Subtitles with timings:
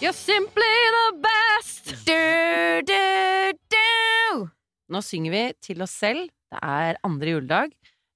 [0.00, 1.90] You're simply the best!
[2.06, 2.16] Du,
[2.88, 3.00] du,
[3.74, 4.46] du.
[4.90, 6.30] Nå synger vi til oss selv.
[6.50, 7.74] Det er andre juledag.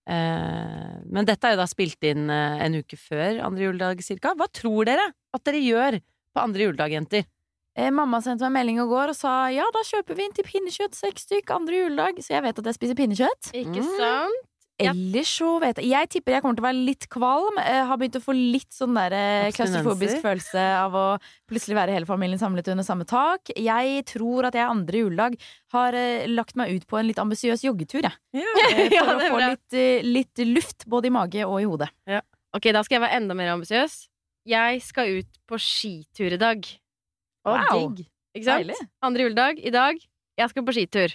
[0.09, 4.33] Eh, men dette er jo da spilt inn eh, en uke før andre juledag cirka.
[4.39, 5.99] Hva tror dere at dere gjør
[6.35, 7.29] på andre juledag, jenter?
[7.77, 10.47] Eh, mamma sendte meg melding i går og sa ja, da kjøper vi inn til
[10.49, 13.53] pinnekjøtt seks stykk andre juledag, så jeg vet at jeg spiser pinnekjøtt.
[13.61, 13.95] Ikke Mm.
[14.01, 14.51] sant?
[14.85, 14.93] Ja.
[14.95, 17.59] Ellers så vet jeg Jeg tipper jeg kommer til å være litt kvalm.
[17.61, 21.05] Jeg har begynt å få litt sånn der eh, klaustrofobisk følelse av å
[21.51, 23.53] plutselig være hele familien samlet under samme tak.
[23.57, 25.37] Jeg tror at jeg andre juledag
[25.75, 28.17] har eh, lagt meg ut på en litt ambisiøs joggetur, jeg.
[28.37, 31.61] Eh, Ja, For det er å få litt, eh, litt luft både i mage og
[31.63, 31.91] i hodet.
[32.55, 34.05] Ok, da skal jeg være enda mer ambisiøs.
[34.47, 36.67] Jeg skal ut på skitur i dag.
[37.45, 37.65] Wow.
[37.95, 38.07] digg.
[38.37, 38.65] Ikke sant?
[38.65, 38.77] Deilig.
[39.05, 39.99] Andre juledag i dag.
[40.39, 41.15] Jeg skal på skitur.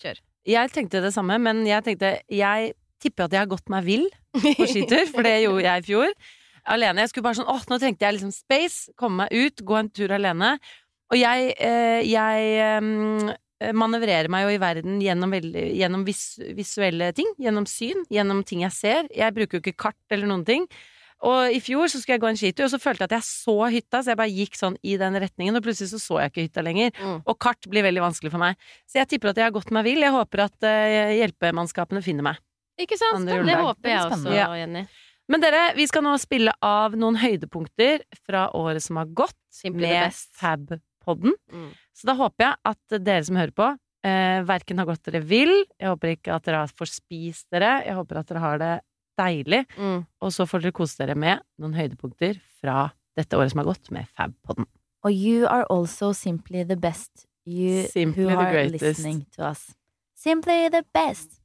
[0.00, 0.20] Kjør.
[0.48, 4.06] Jeg tenkte det samme, men jeg tenkte Jeg tipper at jeg har gått meg vill
[4.36, 6.14] på skitur, for det gjorde jeg i fjor.
[6.70, 7.04] Alene.
[7.04, 9.90] Jeg skulle bare sånn åh, nå trengte jeg liksom space, komme meg ut, gå en
[9.96, 10.54] tur alene.
[11.10, 16.24] Og jeg, eh, jeg eh, manøvrerer meg jo i verden gjennom, gjennom vis,
[16.56, 17.32] visuelle ting.
[17.40, 19.10] Gjennom syn, gjennom ting jeg ser.
[19.14, 20.68] Jeg bruker jo ikke kart eller noen ting.
[21.26, 23.26] Og i fjor så skulle jeg gå en skitur, og så følte jeg at jeg
[23.28, 26.32] så hytta, så jeg bare gikk sånn i den retningen, og plutselig så så jeg
[26.32, 26.94] ikke hytta lenger.
[26.96, 27.18] Mm.
[27.28, 28.70] Og kart blir veldig vanskelig for meg.
[28.88, 30.00] Så jeg tipper at jeg har gått meg vill.
[30.06, 32.40] Jeg håper at eh, hjelpemannskapene finner meg.
[32.80, 33.20] Ikke sant?
[33.20, 34.48] Andre Det håper jeg også, ja.
[34.62, 34.86] Jenny.
[35.30, 39.86] Men dere, vi skal nå spille av noen høydepunkter fra året som har gått, Simply
[39.86, 40.10] med.
[40.40, 41.36] Fab-podden.
[41.52, 41.68] Mm.
[41.94, 43.68] Så da håper jeg at dere som hører på,
[44.02, 47.94] eh, verken har gått dere vill, jeg håper ikke at dere har forspist dere, jeg
[47.94, 48.72] håper at dere har det
[49.20, 50.06] deilig, Mm.
[50.22, 53.90] og så får dere kose dere med noen høydepunkter fra dette året som har gått,
[53.90, 54.66] med Fab-podden.
[55.04, 57.26] Og you are also simply the best.
[57.46, 58.82] You Simply who are greatest.
[58.82, 59.74] listening to us.
[60.16, 61.40] Simply the best.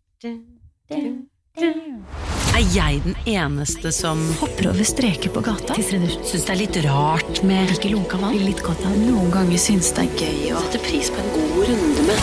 [0.92, 5.74] Er jeg den eneste som Hopper over streker på gata.
[5.82, 8.38] syns det er litt rart med Ikke lunka vann.
[8.38, 8.94] Litt godt av.
[9.02, 12.20] Noen ganger syns det er gøy å sette pris på en god runde med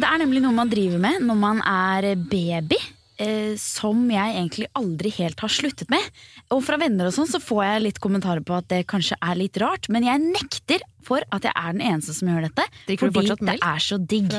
[0.00, 2.80] Det er nemlig noe man driver med når man er baby.
[3.20, 6.02] Eh, som jeg egentlig aldri helt har sluttet med.
[6.50, 9.38] Og fra venner og sånn så får jeg litt kommentarer på at det kanskje er
[9.38, 12.64] litt rart, men jeg nekter for at jeg er den eneste som gjør dette.
[12.88, 14.32] Drikker fordi det er så digg.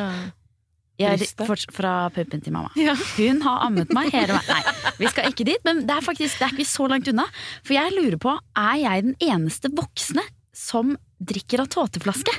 [1.01, 2.71] Jeg, for, fra puppen til mamma.
[3.17, 4.51] Hun har ammet meg hele veien.
[4.51, 7.25] Nei, vi skal ikke dit, men det er faktisk det er ikke så langt unna.
[7.65, 10.23] For jeg lurer på, er jeg den eneste voksne
[10.55, 12.33] som drikker av tåteflaske?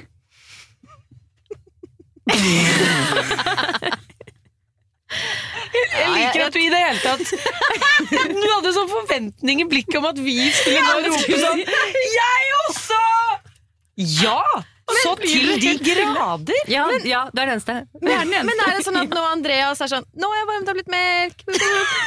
[5.73, 7.33] Jeg liker at du i det hele tatt
[8.33, 13.01] Du hadde sånn forventning i blikket om at vi skulle nå rope sånn Jeg også!
[14.23, 14.39] Ja!
[15.03, 16.57] Så til de grader!
[16.71, 17.77] Ja, ja det er det eneste.
[18.03, 20.81] Men, men er det sånn at nå Andreas er sånn 'Nå har jeg varmet opp
[20.81, 21.45] litt melk',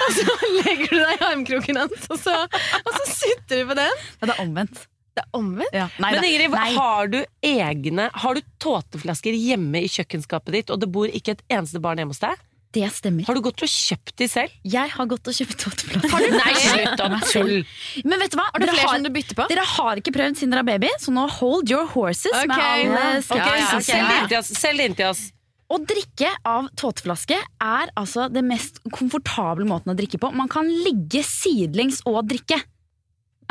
[0.06, 2.36] og så legger du deg i armkroken hans, og så,
[2.82, 4.04] og så sitter du på den?
[4.20, 4.84] Ja, det er omvendt.
[5.16, 5.76] Det er omvendt.
[5.76, 5.88] Ja.
[6.04, 6.28] Nei, Men.
[6.28, 6.72] Ingrid, Nei.
[6.76, 11.46] har du egne Har du tåteflasker hjemme i kjøkkenskapet ditt, og det bor ikke et
[11.48, 12.36] eneste barn hjemme hos deg?
[12.76, 13.24] Det stemmer.
[13.28, 14.56] Har du gått og kjøpt de selv?
[14.68, 16.32] Jeg har gått og kjøpt tåteflaske.
[16.34, 17.62] Nei, slutt å tulle!
[18.04, 18.50] Men vet du hva?
[18.50, 19.46] Har du Dere flere har, som du bytter på?
[19.52, 22.90] dere har ikke prøvd siden dere er baby, så nå hold your horses okay.
[22.92, 24.52] med alle Ok, skeptisk.
[24.60, 25.24] Selg det inn til oss.
[25.66, 30.30] Å drikke av tåteflaske er altså det mest komfortable måten å drikke på.
[30.36, 32.60] Man kan ligge sidelengs og drikke.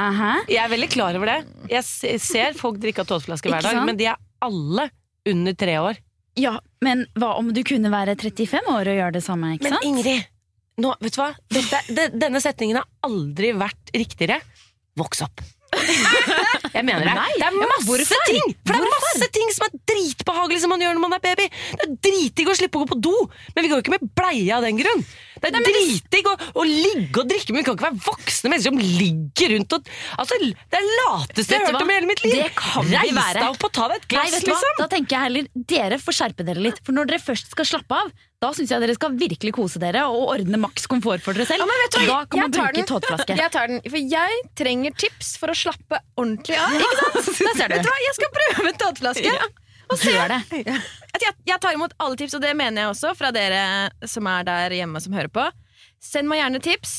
[0.05, 0.37] Aha.
[0.51, 1.41] Jeg er veldig klar over det.
[1.73, 4.91] Jeg ser folk drikke av tåteflaske hver dag, men de er alle
[5.33, 6.04] under tre år.
[6.41, 9.77] Ja, men hva om du kunne være 35 år og gjøre det samme, ikke Men
[9.77, 9.87] sant?
[9.87, 10.25] Ingrid,
[10.83, 11.31] nå, vet du hva?
[11.55, 14.41] Dette, de, denne setningen har aldri vært riktigere.
[14.99, 15.43] Voks opp.
[16.75, 17.15] Jeg mener det.
[17.19, 18.27] Nei, Det er masse hvorfor?
[18.29, 21.23] ting For det er masse ting som er dritbehagelig som man gjør når man er
[21.25, 21.47] baby.
[21.75, 23.15] Det er dritdigg å slippe å gå på do,
[23.55, 25.03] men vi går jo ikke med bleie av den grunn.
[25.43, 28.71] Det er dritdigg å, å ligge og drikke, men vi kan ikke være voksne mennesker
[28.71, 29.89] som ligger rundt og
[30.19, 31.83] Altså, Det er lateste jeg har hørt hva?
[31.87, 32.37] om i hele mitt liv.
[32.39, 33.41] Det kan vi Reis være.
[33.41, 34.79] deg opp og ta deg et glass, Nei, liksom.
[34.79, 36.79] Da tenker jeg heller Dere får skjerpe dere litt.
[36.87, 38.13] For når dere først skal slappe av,
[38.45, 41.65] da syns jeg dere skal virkelig kose dere og ordne maks komfort for dere selv.
[41.65, 43.37] Ja, da kan man bruke tåteflaske.
[43.41, 46.75] Jeg tar den, for jeg trenger tips for å slappe ordentlig av.
[46.77, 47.31] Ikke sant?
[47.49, 47.77] Der ser du.
[47.79, 48.01] Vet du hva?
[48.05, 49.37] Jeg skal prøve tåteflaske.
[49.93, 50.63] Gjør det.
[50.65, 54.47] Jeg, jeg tar imot alle tips, og det mener jeg også fra dere som er
[54.49, 55.45] der hjemme som hører på.
[56.03, 56.95] Send meg gjerne tips.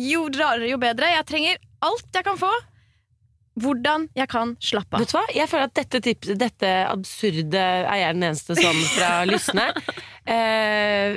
[0.00, 1.08] Jo rarere, jo bedre.
[1.14, 2.50] Jeg trenger alt jeg kan få.
[3.60, 5.02] Hvordan jeg kan slappe av.
[5.02, 5.24] Vet du hva?
[5.34, 9.66] Jeg føler at dette, tips, dette absurde er jeg den eneste som fra lystne.
[10.28, 11.16] Eh,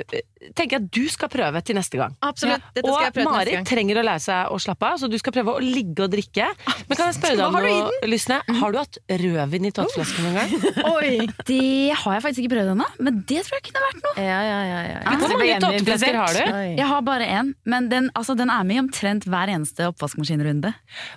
[0.56, 2.14] tenker jeg at du skal prøve til neste gang.
[2.24, 2.64] Absolutt.
[2.74, 5.08] Dette skal jeg og prøve neste Marit trenger å lære seg å slappe av, så
[5.10, 6.48] du skal prøve å ligge og drikke.
[6.88, 8.40] Men kan jeg spørre deg om noe, Lysne?
[8.60, 10.54] Har du hatt rødvin i tåteflasken noen gang?
[10.94, 11.28] Oi!
[11.48, 14.14] Det har jeg faktisk ikke prøvd ennå, men det tror jeg kunne vært noe.
[14.24, 15.16] Ja, ja, ja, ja.
[15.20, 16.42] Hvor mange tåteflasker har du?
[16.74, 20.74] Jeg har bare én, men den, altså, den er med i omtrent hver eneste oppvaskmaskinrunde.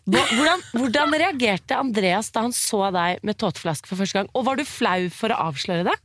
[0.07, 4.31] Hvordan, hvordan reagerte Andreas da han så deg med tåteflaske for første gang?
[4.38, 5.95] Og var du flau for å avsløre det?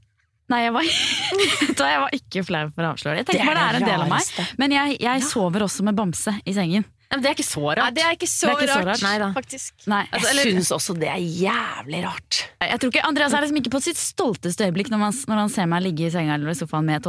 [0.50, 0.88] Nei, jeg var,
[1.92, 3.22] jeg var ikke flau for å avsløre det.
[3.22, 4.56] Jeg Det tenker er bare det er en del av meg.
[4.60, 6.84] Men jeg, jeg sover også med bamse i sengen.
[7.12, 7.82] Men det er ikke så rart.
[7.82, 9.02] Nei, det er ikke så, er ikke så rart, rart.
[9.04, 9.26] Nei da.
[9.36, 9.72] faktisk.
[9.92, 12.38] Nei, Jeg eller- syns også det er jævlig rart.
[12.64, 15.52] Jeg tror ikke Andreas er liksom ikke på sitt stolteste øyeblikk når, man, når han
[15.52, 17.02] ser meg ligge i senga eller i sofaen med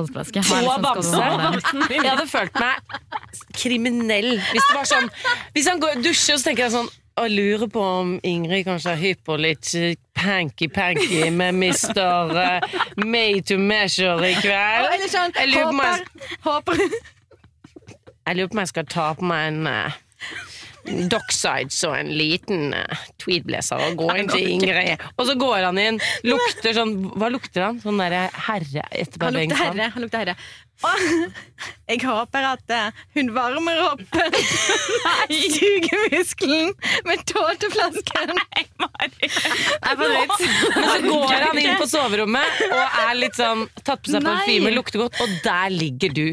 [1.40, 2.02] er liksom, det?
[2.04, 2.76] Jeg hadde følt meg
[3.56, 5.08] kriminell hvis det var sånn
[5.56, 8.94] Hvis han går og dusjer, så tenker jeg sånn og lurer på om Ingrid kanskje
[8.96, 12.34] er hypp på litt eh, panky-panky med Mr.
[12.34, 14.90] uh, Made to Measure i kveld.
[14.96, 16.08] Eller sånn, Jeg lurer håper,
[16.48, 16.82] håper.
[18.26, 20.02] jeg lurer på om jeg skal ta på meg en uh,
[20.84, 25.06] Docksides og en liten uh, tweedblazer og gå inn til Ingrid.
[25.16, 27.80] Og så går han inn, lukter sånn Hva lukter han?
[27.84, 29.92] Sånn derre herre Han lukter herre.
[29.96, 30.36] Han lukter herre.
[30.84, 31.04] Og
[31.88, 34.02] jeg håper at eh, hun varmer opp
[35.54, 36.74] sugemuskelen
[37.08, 38.34] med tåteflasken.
[38.40, 39.30] Nei, Mari.
[40.00, 44.74] Men så går han inn på soverommet og er litt sånn tatt på seg parfyme,
[44.76, 46.26] lukter godt, og der ligger du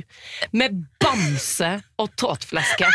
[0.57, 2.91] med bamse og tåteflaske.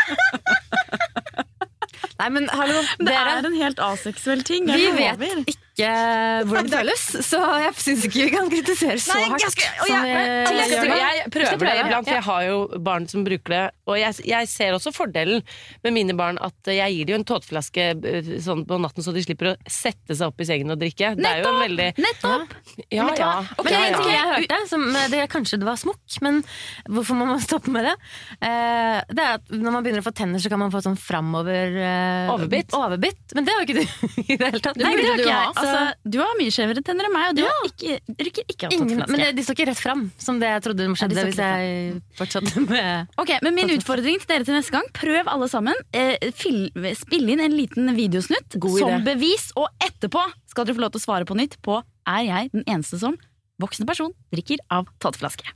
[2.16, 3.38] Nei, men hallo, Det dere.
[3.38, 4.68] er en helt aseksuell ting.
[4.72, 5.44] Vi vet lover.
[5.76, 9.42] Ikke hvordan det føles, så jeg syns ikke vi kan kritisere så hardt.
[9.44, 10.46] jeg skal- jeg-
[10.86, 13.64] men- prøver det iblant, for jeg har jo barn som bruker det.
[13.86, 15.42] Og jeg, ser også fordelen
[15.84, 19.12] med mine barn at jeg gir dem jo en tåteflaske eh, sånn på natten, så
[19.12, 21.12] de slipper å sette seg opp i sengen og drikke.
[21.16, 22.54] Det er jo en veldig Nettopp!
[22.90, 23.44] Ja, ja.
[23.62, 26.42] Men det en ting jeg hørte, som det, kanskje det var smokk, men
[26.88, 27.94] hvorfor må man stoppe med det?
[28.40, 30.96] Eh, det er at når man begynner å få tenner, så kan man få sånn
[30.98, 32.72] framover eh, Overbitt.
[32.72, 33.34] overbitt.
[33.36, 33.84] Men det har jo ikke du
[34.32, 34.76] i det hele tatt.
[34.80, 35.54] Nei, det burde har ikke jeg.
[35.60, 35.65] ha.
[35.66, 37.98] Altså, du har mye skjevere tenner enn meg, og du har ikke,
[38.28, 40.86] rykker ikke av Ingen, men det, de står ikke rett fram, som det jeg trodde
[40.86, 44.74] de skjedde står hvis jeg fortsatte med Ok, men Min utfordring til dere til neste
[44.74, 45.78] gang, prøv alle sammen.
[45.96, 49.04] Eh, spill inn en liten videosnutt God som idé.
[49.12, 52.52] bevis, og etterpå skal dere få lov til å svare på nytt på er jeg
[52.54, 53.16] den eneste som
[53.62, 55.48] voksen person drikker av tåteflaske.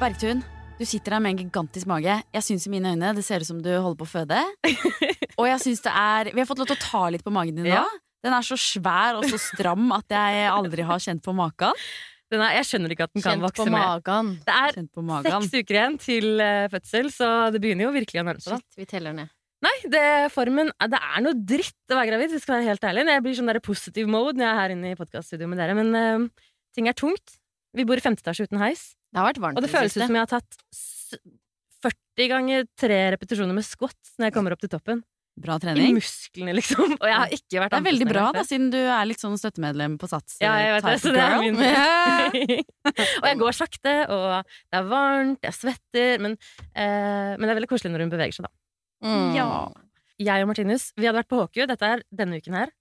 [0.00, 0.42] Bergtun,
[0.76, 2.18] du sitter der med en gigantisk mage.
[2.36, 4.40] Jeg syns i mine øyne det ser ut som du holder på å føde.
[5.40, 7.56] Og jeg synes det er Vi har fått lov til å ta litt på magen
[7.56, 7.78] din nå.
[7.78, 7.86] Ja.
[8.24, 11.76] Den er så svær og så stram at jeg aldri har kjent på maken.
[12.32, 14.00] Den er, jeg skjønner ikke at den kan Kjent vokse mer.
[14.02, 14.74] Det er
[15.28, 18.64] seks uker igjen til eh, fødsel, så det begynner jo virkelig å nærme seg.
[18.64, 19.30] Shit, vi teller ned.
[19.62, 20.02] Nei, det,
[20.34, 23.06] formen, det er noe dritt å være gravid, jeg skal være helt ærlig.
[23.14, 25.78] Jeg blir sånn der positive mode når jeg er her inne i podcaststudio med dere,
[25.78, 27.38] men uh, ting er tungt.
[27.76, 30.06] Vi bor i femte etasje uten heis, Det har vært varmt og det føles ut
[30.06, 30.56] som jeg har tatt
[31.84, 35.04] 40 ganger tre repetisjoner med squats når jeg kommer opp til toppen.
[35.36, 35.90] Bra trening.
[35.90, 36.94] I musklene, liksom.
[36.96, 39.36] Og jeg har ikke vært Det er veldig bra, da, siden du er litt sånn
[39.36, 40.38] støttemedlem på Sats.
[40.40, 41.58] Ja, jeg vet det, så det er min.
[41.60, 42.62] Yeah.
[43.20, 46.38] Og jeg går sakte, og det er varmt, jeg svetter, men,
[46.72, 48.54] eh, men det er veldig koselig når hun beveger seg, da.
[49.04, 49.36] Mm.
[49.36, 49.48] Ja.
[50.24, 52.72] Jeg og Martinus, vi hadde vært på HQ, dette er denne uken her.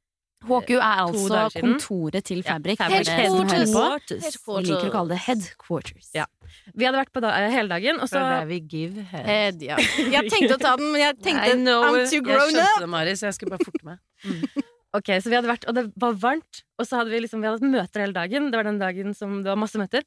[0.47, 2.79] HQ er altså kontoret til Ja, Fabrik.
[2.79, 3.51] Som hører på.
[3.55, 4.37] Headquarters.
[4.45, 6.09] Vi liker å kalle det headquarters.
[6.15, 6.25] Ja.
[6.73, 9.25] Vi hadde vært på da, eh, hele dagen, og så we give head.
[9.25, 9.77] Head, ja.
[10.15, 12.79] Jeg tenkte å ta den, men jeg tenkte know I'm too Jeg grown skjønte up.
[12.85, 13.99] det, Mari, så jeg skulle bare forte meg.
[14.95, 17.49] Ok, så vi hadde vært, og det var varmt, og så hadde vi liksom, vi
[17.49, 18.45] hadde hatt møter hele dagen.
[18.47, 20.05] Det var den dagen som det var masse møter.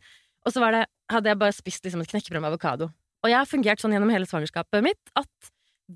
[0.48, 0.80] Og så var det,
[1.12, 2.88] hadde jeg bare spist liksom et knekkebrød med avokado.
[3.20, 5.28] Og jeg har fungert sånn gjennom hele svangerskapet mitt at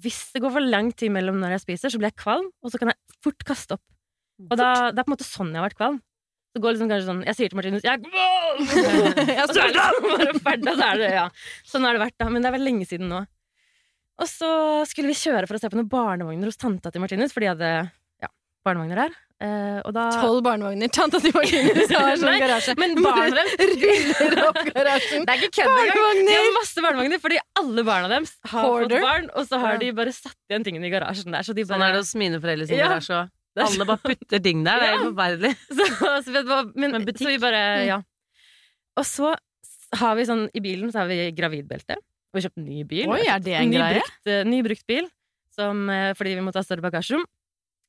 [0.05, 2.73] hvis det går for lang tid mellom når jeg spiser, så blir jeg kvalm, og
[2.75, 3.85] så kan jeg fort kaste opp.
[4.51, 6.01] Og da, det er på en måte sånn jeg har vært kvalm.
[6.53, 9.39] Så går liksom kanskje sånn, Jeg sier til Martinus jeg jeg!
[9.41, 11.27] Og så er det bare ferdig, og så er det, ja.
[11.69, 12.29] Sånn har det vært, da.
[12.29, 13.23] Men det er vel lenge siden nå.
[14.21, 14.49] Og så
[14.91, 17.49] skulle vi kjøre for å se på noen barnevogner hos tanta til Martinus, for de
[17.55, 17.71] hadde
[18.23, 18.29] ja,
[18.69, 19.17] barnevogner her.
[19.43, 20.93] Eh, og da Tolv barnevogner.
[20.95, 22.77] Tanta til Martinus har sånn garasje.
[22.79, 25.25] Men barna deres ruller opp garasjen.
[25.27, 26.21] Det er ikke kødd engang!
[26.29, 28.99] De har masse barnevogner, fordi alle barna deres har Hoarder.
[29.01, 31.49] fått barn, og så har de bare satt igjen tingene i garasjen der.
[31.49, 32.93] Så de Sånn er det hos mine foreldre sin Ja.
[32.93, 33.33] garasje òg.
[33.61, 34.81] Alle bare putter ting der.
[34.81, 35.53] Det er helt forferdelig.
[35.77, 37.27] så, så, vet du men, Men butikk.
[37.27, 37.87] så vi bare Mm.
[37.91, 37.99] Ja.
[38.97, 39.35] Og så
[40.01, 41.97] har vi sånn I bilen så har vi gravidbelte.
[41.99, 43.11] Og vi har kjøpt ny bil.
[43.13, 44.01] Oi, er det en ny greie?
[44.01, 45.09] Brukt, eh, ny brukt bil
[45.53, 47.25] som, eh, fordi vi måtte ha større bagasjerom.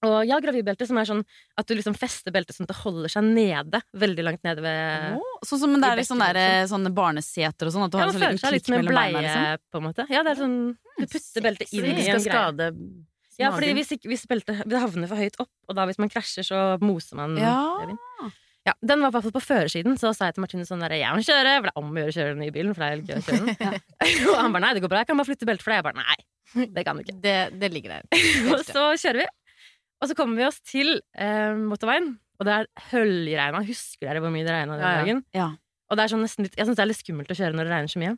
[0.03, 1.21] Og ja, gravidbelte, som er sånn
[1.57, 3.79] at du liksom fester beltet sånn at det holder seg nede.
[3.95, 5.15] Veldig langt nede ved
[5.47, 8.11] Sånn som det er litt sånn der, sånne barneseter og sånn, at du Ja, har
[8.11, 9.21] en sånn liten klikk mellom beina.
[9.23, 9.63] Liksom.
[9.71, 10.05] på en måte.
[10.11, 10.57] Ja, det er sånn
[10.99, 12.51] Du putter beltet Så inn det i ikke en skal greie.
[12.51, 12.67] skade
[13.41, 16.11] Ja, fordi hvis, ikke, hvis beltet det havner for høyt opp, og da hvis man
[16.13, 17.55] krasjer, så moser man Ja.
[17.79, 17.99] babyen.
[18.63, 20.93] Ja, den var i hvert fall på førersiden, så sa jeg til Martine sånn der,
[20.95, 22.79] jeg må kjøre, for det er om å gjøre å kjøre den nye bilen, for
[22.79, 23.79] det er gøy å kjøre den.
[24.31, 25.81] og han bare nei, det går bra, jeg kan bare flytte beltet for deg.
[25.81, 27.17] Jeg bare nei, det kan du ikke.
[27.25, 28.07] Det, det ligger der.
[28.55, 29.27] og så kjører vi,
[29.99, 33.65] og så kommer vi oss til eh, motorveien, og det er høljregna.
[33.67, 35.03] Husker dere hvor mye det regna den Ja, ja.
[35.03, 35.23] dagen?
[35.35, 35.49] Ja.
[35.91, 37.67] Og det er sånn nesten litt, jeg syns det er litt skummelt å kjøre når
[37.67, 38.15] det regner så mye.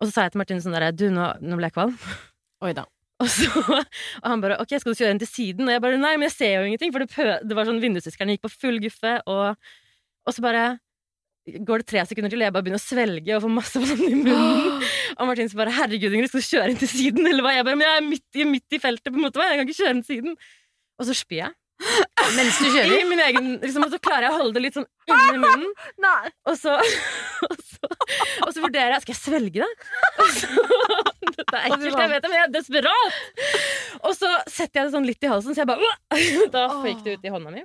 [0.00, 1.94] Og så sa jeg til Martine sånn der, du, nå, nå ble jeg kvalm.
[2.66, 2.84] Oi da.
[3.20, 3.48] Og, så,
[4.22, 6.28] og han bare 'ok, skal du kjøre inn til siden?' Og jeg bare 'nei, men
[6.28, 9.56] jeg ser jo ingenting', for det, det var sånn vindusviskeren gikk på full guffe, og,
[10.26, 10.64] og så bare
[11.50, 14.04] går det tre sekunder til, og jeg bare begynner å svelge og får masse vann
[14.04, 14.88] i munnen.
[15.20, 17.56] Og Martin så bare 'herregud, Ingrid, skal du kjøre inn til siden?' Eller hva?
[17.56, 19.80] Jeg bare 'men jeg er midt i, midt i feltet på motorveien, jeg kan ikke
[19.82, 20.36] kjøre inn til siden'.
[21.00, 21.52] Og så spyr jeg.
[22.36, 22.92] Mens du kjører?
[22.92, 25.72] I min egen, liksom, og så klarer jeg å holde det litt sånn under munnen.
[26.04, 26.32] Nei.
[26.50, 26.76] Og så,
[27.48, 27.92] og, så,
[28.44, 29.90] og så vurderer jeg Skal jeg svelge det.
[30.20, 30.68] Og så,
[31.50, 33.20] dette er ekkelt, jeg vet det, men jeg er desperat.
[34.06, 35.90] Og så setter jeg det sånn litt i halsen, så jeg bare
[36.54, 37.64] Da føyk det ut i hånda mi.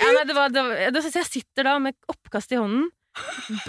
[0.00, 2.88] Ja, nei, det var, det var, så jeg sitter da med oppkast i hånden.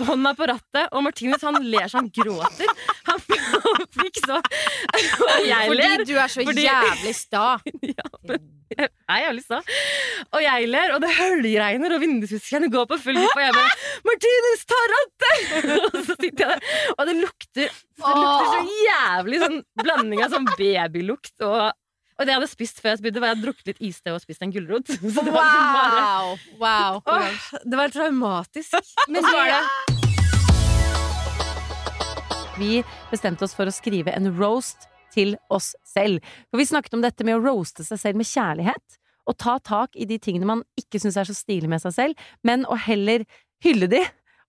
[0.07, 2.69] Hånda på rattet, og Martinus han ler så han gråter.
[3.99, 6.03] Fikk så Og jeg ler.
[6.07, 7.45] du er så fordi- jævlig sta.
[7.89, 8.45] Ja, men
[8.77, 9.57] jeg er jævlig sta.
[10.35, 13.73] Og jeg ler, og det høljregner, og vindusviskerne går på full guffe, og jeg bare
[14.05, 16.59] 'Martinus, ta rattet!' og så sitter jeg der,
[16.97, 21.71] og det lukter, det lukter så jævlig sånn blanding av sånn babylukt og
[22.19, 24.19] og det jeg hadde spist før jeg spydde, var jeg hadde drukket litt iste og
[24.19, 24.89] spist en gulrot.
[24.91, 26.33] Liksom bare Wow!
[26.59, 26.97] wow.
[27.07, 28.75] Åh, det var traumatisk.
[29.07, 29.98] Men så var det
[32.59, 36.23] Vi bestemte oss for å skrive en roast til oss selv.
[36.51, 38.99] For vi snakket om dette med å roaste seg selv med kjærlighet.
[39.29, 42.29] Og ta tak i de tingene man ikke syns er så stilig med seg selv,
[42.43, 43.25] men å heller
[43.63, 44.01] hylle de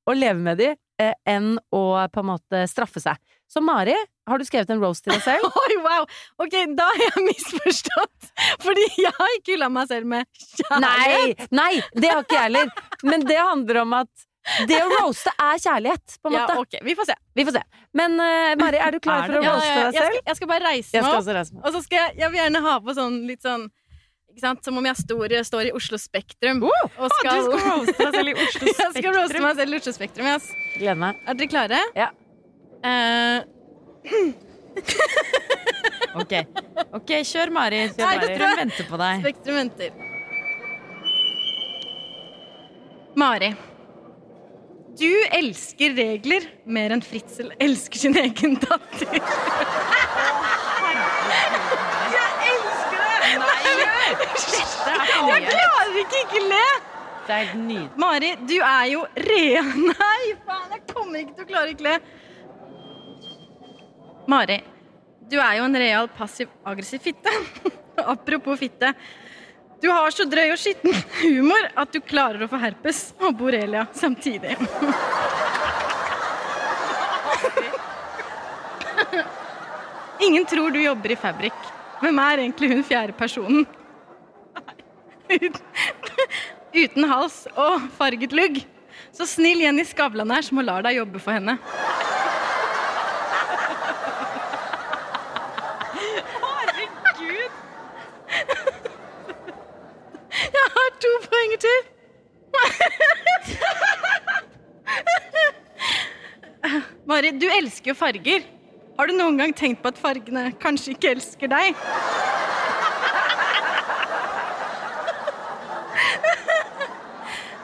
[0.08, 0.70] og leve med de,
[1.02, 3.18] eh, enn å på en måte straffe seg.
[3.50, 3.94] Så Mari,
[4.26, 5.46] har du skrevet en roast til deg selv?
[5.64, 6.06] Oi, wow!
[6.40, 8.32] Ok, da har jeg misforstått.
[8.64, 11.46] Fordi jeg har ikke hylla meg selv med kjærlighet.
[11.50, 11.50] Nei!
[11.60, 12.74] Nei, det har ikke jeg heller.
[13.06, 14.29] Men det handler om at
[14.70, 16.80] det å roaste er kjærlighet, på en Ja, okay.
[16.86, 17.16] Vi får se.
[17.38, 17.62] Vi får se.
[17.96, 20.24] Men uh, Mari, er du klar for å Ja, roaste ja, deg jeg, skal, selv?
[20.30, 22.74] jeg skal bare reise meg opp, reise og så skal jeg, jeg vil gjerne ha
[22.80, 23.68] på sånn litt sånn?
[24.64, 26.62] Som om jeg står, står i Oslo Spektrum.
[26.62, 28.94] og skal, Du skal roaste deg selv i Oslo Spektrum?
[28.94, 30.26] jeg skal roaste meg selv i Oslo Spektrum.
[30.30, 30.46] Yes.
[30.78, 31.18] Gleder meg.
[31.26, 31.80] Er dere klare?
[31.98, 32.08] Ja.
[32.86, 33.38] Uh,
[36.20, 36.32] Ok,
[36.96, 37.82] Ok, kjør, Mari.
[37.90, 38.38] Kjør, Nei, Mari.
[38.38, 39.20] jeg- venter på deg.
[39.26, 39.90] Spektrum venter.
[43.20, 43.50] Mari.
[45.00, 49.14] Du elsker regler mer enn Fritzel elsker sin egen datter.
[52.12, 53.30] Jeg elsker det!
[55.30, 56.66] Jeg klarer ikke ikke le!
[57.24, 57.88] Det er helt nydelig.
[58.02, 59.62] Mari, du er jo rea...
[59.88, 61.96] Nei, faen, jeg kommer ikke til å klare ikke le.
[64.28, 64.58] Mari,
[65.30, 67.32] du er jo en real passiv-aggressiv fitte.
[68.16, 68.92] Apropos fitte.
[69.80, 73.86] Du har så drøy og skitten humor at du klarer å få herpes og borrelia
[73.96, 74.56] samtidig.
[80.20, 81.56] Ingen tror du jobber i Fabrik.
[82.00, 83.64] Hvem er egentlig hun fjerde personen?
[86.74, 88.60] Uten, hals og farget lugg.
[89.16, 91.56] Så snill Jenny Skavlan er som lar deg jobbe for henne.
[100.40, 101.78] Jeg har to poenger til.
[107.08, 108.40] Mari, du elsker jo farger.
[108.98, 111.78] Har du noen gang tenkt på at fargene kanskje ikke elsker deg?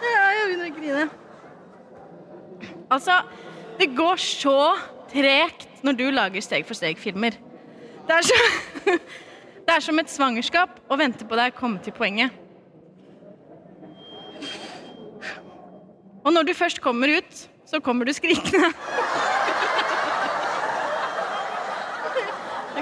[0.06, 1.04] Ja, jeg begynner å grine.
[2.96, 3.20] Altså,
[3.76, 4.58] det går så
[5.12, 7.36] tregt når du lager steg-for-steg-filmer.
[8.06, 8.38] Det er så
[9.66, 12.45] Det er som et svangerskap å vente på deg å komme til poenget.
[16.26, 17.32] Og når du først kommer ut,
[17.70, 18.66] så kommer du skrikende.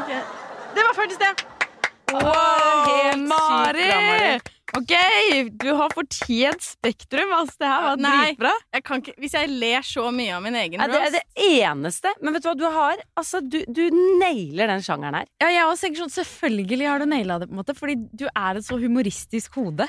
[0.00, 0.20] okay.
[0.74, 1.34] Det var faktisk det.
[2.14, 4.40] Helt Mari!
[4.74, 4.92] Ok,
[5.60, 7.30] du har fortjent Spektrum.
[7.36, 8.50] Altså, det her var dritbra.
[8.74, 8.82] Jeg
[9.22, 12.10] hvis jeg ler så mye av min egen Ja, det er det eneste.
[12.20, 12.96] Men vet du hva du har?
[13.14, 13.84] Altså, du, du
[14.18, 15.28] nailer den sjangeren her.
[15.44, 18.26] Ja, jeg også tenker sånn, Selvfølgelig har du naila det, på en måte fordi du
[18.32, 19.86] er et så humoristisk hode.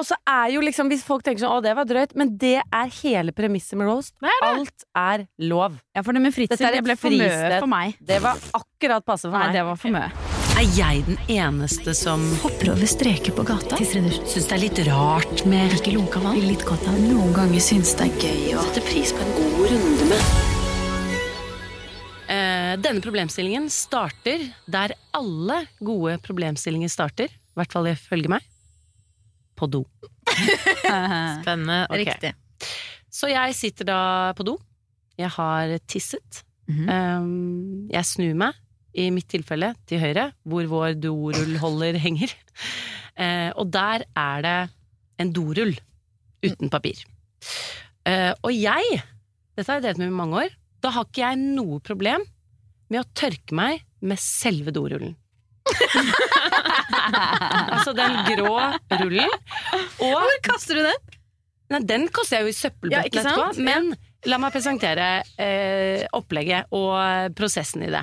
[0.00, 2.62] Og så er jo liksom, hvis folk tenker sånn 'Å, det var drøyt', men det
[2.64, 4.14] er hele premisset med roast.
[4.42, 5.74] Alt er lov.
[5.94, 7.98] Ja, for det med fritid, er det et ble for mye for meg.
[8.00, 9.52] Det var akkurat passe for Nei, meg.
[9.52, 10.08] det var for mye.
[10.56, 13.76] Er jeg den eneste som Hopper over streker på gata.
[13.76, 16.40] syns det er litt rart med Ikke lunka vann.
[16.40, 16.96] Litt godt av.
[16.96, 20.20] Noen ganger syns det er gøy å sette pris på en god runde med
[22.32, 27.28] Eh, Denne problemstillingen starter der alle gode problemstillinger starter.
[27.28, 28.40] I hvert fall ifølge meg.
[29.62, 29.84] På do.
[31.42, 31.84] Spennende.
[31.92, 32.04] Okay.
[32.04, 32.32] Riktig.
[33.12, 34.00] Så jeg sitter da
[34.34, 34.56] på do.
[35.20, 36.42] Jeg har tisset.
[36.70, 36.88] Mhm.
[36.88, 38.58] Um, jeg snur meg,
[38.92, 42.32] i mitt tilfelle, til høyre, hvor vår dorullholder henger.
[43.16, 44.58] Eh, og der er det
[45.22, 45.74] en dorull
[46.44, 47.00] uten papir.
[48.08, 49.00] Eh, og jeg,
[49.56, 52.24] dette har jeg drevet med i mange år, da har ikke jeg noe problem
[52.92, 55.14] med å tørke meg med selve dorullen.
[57.74, 58.54] altså den grå
[59.00, 59.34] rullen.
[60.02, 61.10] Og Hvor kaster du den?
[61.72, 63.62] Nei, den kaster jeg jo i søppelbøtten ja, etterpå.
[63.64, 63.92] Men
[64.28, 68.02] la meg presentere eh, opplegget og prosessen i det.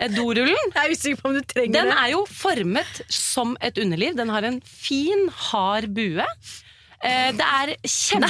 [0.00, 1.98] Eh, Dorullen Jeg er usikker på om du trenger den det.
[2.02, 4.16] er jo formet som et underliv.
[4.18, 6.26] Den har en fin, hard bue.
[7.04, 8.28] Eh, det er kjempe...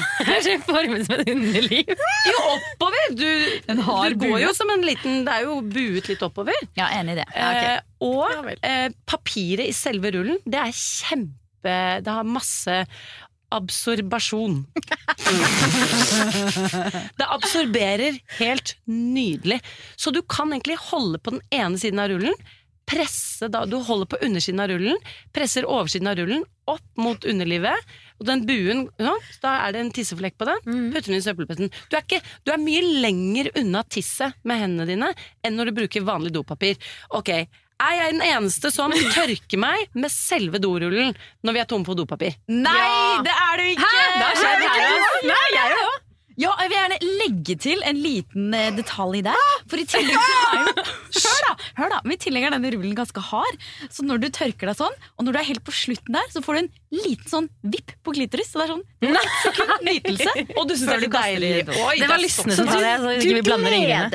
[1.06, 1.92] Som et hundeliv.
[2.26, 3.04] Jo, oppover!
[3.16, 3.28] Du,
[3.68, 3.82] du
[4.26, 6.58] går jo som en liten Det er jo buet litt oppover.
[6.78, 7.28] Ja, enig i det.
[7.36, 12.74] Eh, og Ja eh, papiret i selve rullen, det er kjempe Det har masse
[13.56, 14.66] absorbasjon.
[17.18, 19.60] det absorberer helt nydelig.
[19.96, 22.34] Så du kan egentlig holde på den ene siden av rullen,
[22.86, 24.98] presse da, Du holder på undersiden av rullen,
[25.34, 27.76] presser oversiden av rullen opp mot underlivet,
[28.16, 31.70] og den buen, ja, da er det en tisseflekk på den, putter den i søppelbøtten.
[31.92, 31.98] Du
[32.46, 35.12] du er mye lenger unna tisset med hendene dine
[35.44, 36.76] enn når du bruker vanlig dopapir.
[37.16, 37.30] Ok,
[37.76, 41.12] er jeg den eneste som tørker meg med selve dorullen
[41.44, 42.38] når vi er tomme for dopapir?
[42.48, 43.92] Nei, det er du ikke!
[44.16, 44.64] Det har skjedd
[45.60, 45.95] her òg.
[46.36, 49.52] Ja, jeg vil gjerne legge til en liten eh, detalj der.
[49.70, 50.84] For i tillegg så er jo
[51.26, 51.52] Hør, da!
[51.78, 53.64] hør da, men I tillegg er denne rullen ganske hard.
[53.88, 56.42] Så når du tørker deg sånn, og når du er helt på slutten der, så
[56.44, 58.52] får du en liten sånn vipp på klitoris.
[58.52, 60.34] Så det er sånn ett sekund nytelse.
[60.60, 61.52] Og du syns det er litt deilig?
[61.72, 64.12] Oi, Det var lystne som sa det, så ikke vi blander rullen.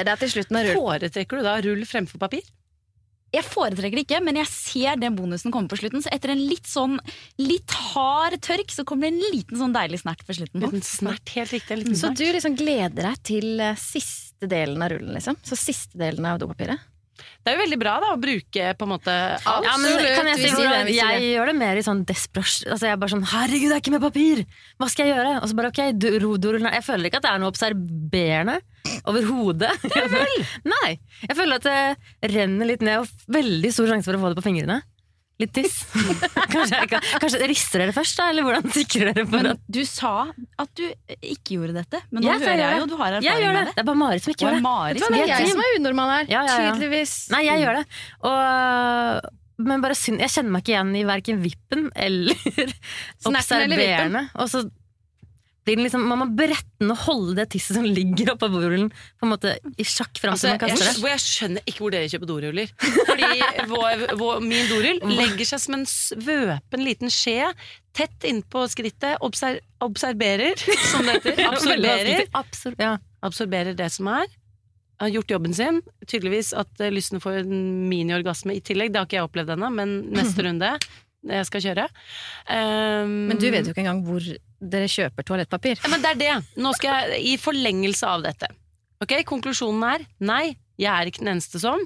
[0.78, 2.46] Foretrekker du da rull fremfor papir?
[3.32, 6.04] Jeg foretrekker det ikke, men jeg ser den bonusen komme på slutten.
[6.04, 6.98] Så etter en litt sånn
[7.40, 10.66] litt hard tørk, så kommer det en liten sånn deilig snert på slutten.
[10.66, 11.80] Liten snert, helt riktig.
[11.80, 12.20] liten snert.
[12.20, 15.40] Så du liksom gleder deg til siste delen av rullen, liksom?
[15.48, 16.91] Så siste delen av dopapiret?
[17.42, 19.66] Det er jo veldig bra da å bruke på en måte alt.
[19.66, 22.94] Ja, men kan jeg si hvordan Jeg gjør det mer i sånn desperasjon altså Jeg
[22.94, 24.44] er bare sånn 'herregud, det er ikke med papir'!
[24.80, 25.34] Hva skal jeg gjøre?
[25.42, 28.60] Og så bare ok, do- dorullen er- Jeg føler ikke at det er noe observerende
[29.06, 29.72] overhodet.
[30.74, 30.92] Nei!
[31.28, 34.40] Jeg føler at det renner litt ned, og veldig stor sjanse for å få det
[34.42, 34.82] på fingrene.
[35.42, 35.80] Litt tiss.
[36.54, 36.80] Kanskje,
[37.22, 38.28] kanskje rister dere først, da?
[38.34, 40.12] Eller hvordan sikrer dere for at du sa
[40.62, 40.84] at du
[41.18, 43.58] ikke gjorde dette, men nå Jeg hører jeg jo du har Jeg erfaring gjør det!
[43.58, 43.76] med det.
[43.78, 44.64] Det er bare Marit som ikke gjør det.
[44.66, 46.26] Mari Det er jeg jeg som er unormal her.
[46.32, 46.74] Ja, ja, ja.
[46.76, 47.14] Tydeligvis.
[47.34, 47.86] Nei, jeg gjør det.
[48.32, 49.32] Og,
[49.72, 52.76] men bare synd, jeg kjenner meg ikke igjen i verken vippen eller
[53.32, 54.28] observerende.
[54.42, 54.64] Og så
[55.70, 59.32] den liksom, man må brette og holde det tisset som ligger oppå borullen, på en
[59.34, 61.04] måte i sjakk fram Altså, til man jeg, kaster det.
[61.04, 62.74] hvor jeg skjønner ikke hvor dere kjøper doruller.
[63.12, 63.30] Fordi
[63.70, 67.52] vår, vår, min dorull legger seg som en svøpen liten skje
[67.98, 69.22] tett innpå skrittet.
[69.22, 70.58] Obser, observerer,
[70.90, 71.44] som det heter.
[71.52, 72.26] Absorberer.
[72.42, 72.96] Absor ja.
[73.22, 74.34] absorberer det som er.
[75.02, 75.82] Har gjort jobben sin.
[76.08, 77.56] Tydeligvis at lysten får en
[77.90, 78.94] miniorgasme i tillegg.
[78.94, 80.74] Det har ikke jeg opplevd ennå, men neste runde
[81.22, 81.84] jeg skal kjøre.
[82.50, 84.26] Um, Men du vet jo ikke engang hvor
[84.62, 85.82] dere kjøper toalettpapir.
[85.82, 86.34] ja, men det er det.
[86.62, 88.52] Nå skal jeg i forlengelse av dette.
[89.02, 91.82] Ok, Konklusjonen er nei, jeg er ikke den eneste som.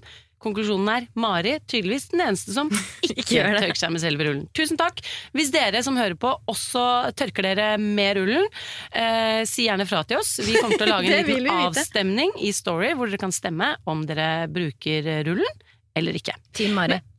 [0.46, 2.68] Konklusjonen er Mari, tydeligvis den eneste som
[3.08, 4.44] ikke tørker seg med selve rullen.
[4.54, 5.00] Tusen takk.
[5.34, 6.84] Hvis dere som hører på også
[7.18, 8.46] tørker dere med rullen,
[8.92, 10.36] eh, si gjerne fra til oss.
[10.44, 14.04] Vi kommer til å lage en liten avstemning i Story hvor dere kan stemme om
[14.06, 15.64] dere bruker rullen
[15.96, 16.36] eller ikke.
[16.54, 17.00] Team Mari.
[17.00, 17.14] Men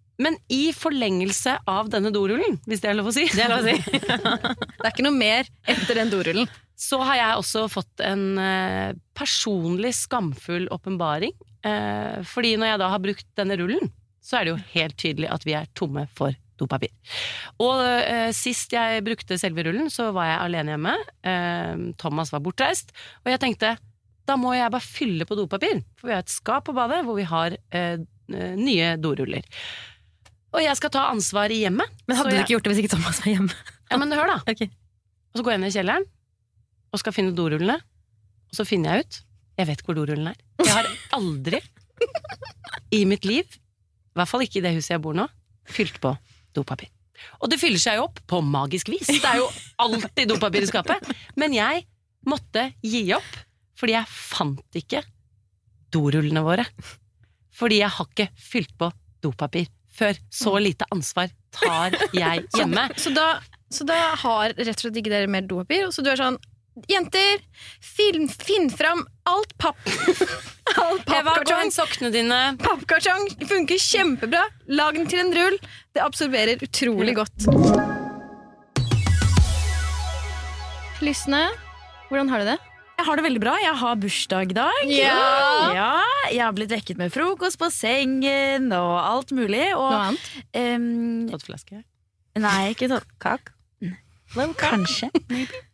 [0.48, 3.68] i forlengelse av denne dorullen, hvis det er lov å si, Det er lov å
[3.68, 3.76] si.
[4.78, 6.48] Det er ikke noe mer etter den dorullen.
[6.76, 11.32] så har jeg også fått en eh, personlig skamfull åpenbaring.
[11.64, 13.92] Eh, fordi når jeg da har brukt denne rullen,
[14.24, 16.92] så er det jo helt tydelig at vi er tomme for dopapir.
[17.60, 20.94] Og eh, sist jeg brukte selve rullen, så var jeg alene hjemme.
[22.00, 22.94] Thomas var bortreist.
[23.24, 23.76] Og jeg tenkte
[24.26, 27.14] da må jeg bare fylle på dopapir, for vi har et skap på badet hvor
[27.14, 27.54] vi har
[28.26, 29.44] nye doruller.
[30.56, 31.90] Og jeg skal ta ansvar i hjemmet.
[32.08, 33.56] Men hadde du jeg- ikke gjort det hvis ikke Thomas var hjemme?
[33.90, 34.38] Ja, men hør da.
[34.52, 34.70] Okay.
[35.32, 36.06] Og så går jeg ned i kjelleren
[36.96, 37.76] og skal finne dorullene.
[37.76, 39.18] Og så finner jeg ut
[39.58, 40.36] Jeg vet hvor dorullen er.
[40.64, 41.60] Jeg har aldri
[42.92, 45.24] i mitt liv, i hvert fall ikke i det huset jeg bor nå,
[45.68, 46.12] fylt på
[46.56, 46.88] dopapir.
[47.40, 49.08] Og det fyller seg jo opp på magisk vis.
[49.08, 49.46] Det er jo
[49.80, 51.08] alltid dopapir i skapet.
[51.40, 51.86] Men jeg
[52.28, 53.32] måtte gi opp,
[53.80, 55.00] fordi jeg fant ikke
[55.92, 56.66] dorullene våre.
[57.56, 58.90] Fordi jeg har ikke fylt på
[59.24, 60.18] dopapir før.
[60.32, 62.88] Så lite ansvar tar jeg hjemme.
[63.00, 63.38] Så da,
[63.72, 66.38] så da har rett og slett ikke dere mer dopapir, så du er sånn
[66.92, 67.40] Jenter,
[67.80, 69.78] film, finn fram alt papp.
[70.82, 71.70] All pappkartong.
[71.72, 72.40] sokkene dine.
[72.60, 74.42] Pappkartong funker kjempebra.
[74.68, 75.56] Lag den til en rull.
[75.96, 77.48] Det absorberer utrolig godt.
[81.00, 81.46] Lysne,
[82.10, 82.58] hvordan har du det?
[82.96, 83.54] Jeg har det veldig bra.
[83.60, 84.78] Jeg har bursdag i dag.
[84.88, 85.16] Ja.
[85.76, 85.90] Ja,
[86.32, 89.66] jeg har blitt vekket med frokost på sengen og alt mulig.
[89.76, 90.30] Og, Noe annet?
[90.56, 90.86] em,
[91.28, 91.82] Våtflaske.
[92.40, 93.52] nei, ikke sånn Kak.
[94.58, 95.10] Kanskje.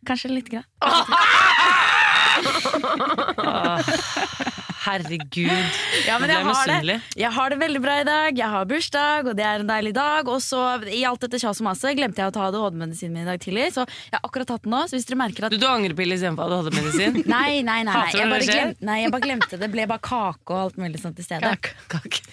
[0.05, 0.67] Kanskje litt grann.
[4.83, 5.51] Herregud.
[6.07, 6.95] Ja, men jeg har det.
[7.15, 8.35] Jeg har det veldig bra i dag.
[8.37, 10.27] Jeg har bursdag, og det er en deilig dag.
[10.27, 10.59] Og så,
[10.91, 13.69] i alt dette kjas og maset, glemte jeg å ta ADHD-medisinen min i dag tidlig.
[13.77, 14.81] Så jeg har akkurat tatt den nå.
[14.89, 17.21] Så hvis dere merker at Du, du angrepille istedenfor at du hadde medisin?
[17.33, 17.93] Nei, nei, nei.
[17.93, 18.03] nei.
[18.17, 19.61] Jeg, bare glemte, nei jeg bare glemte det.
[19.63, 21.53] Det ble bare kake og alt mulig sånt i stedet.
[21.53, 21.87] Kake.
[21.93, 22.23] Kake.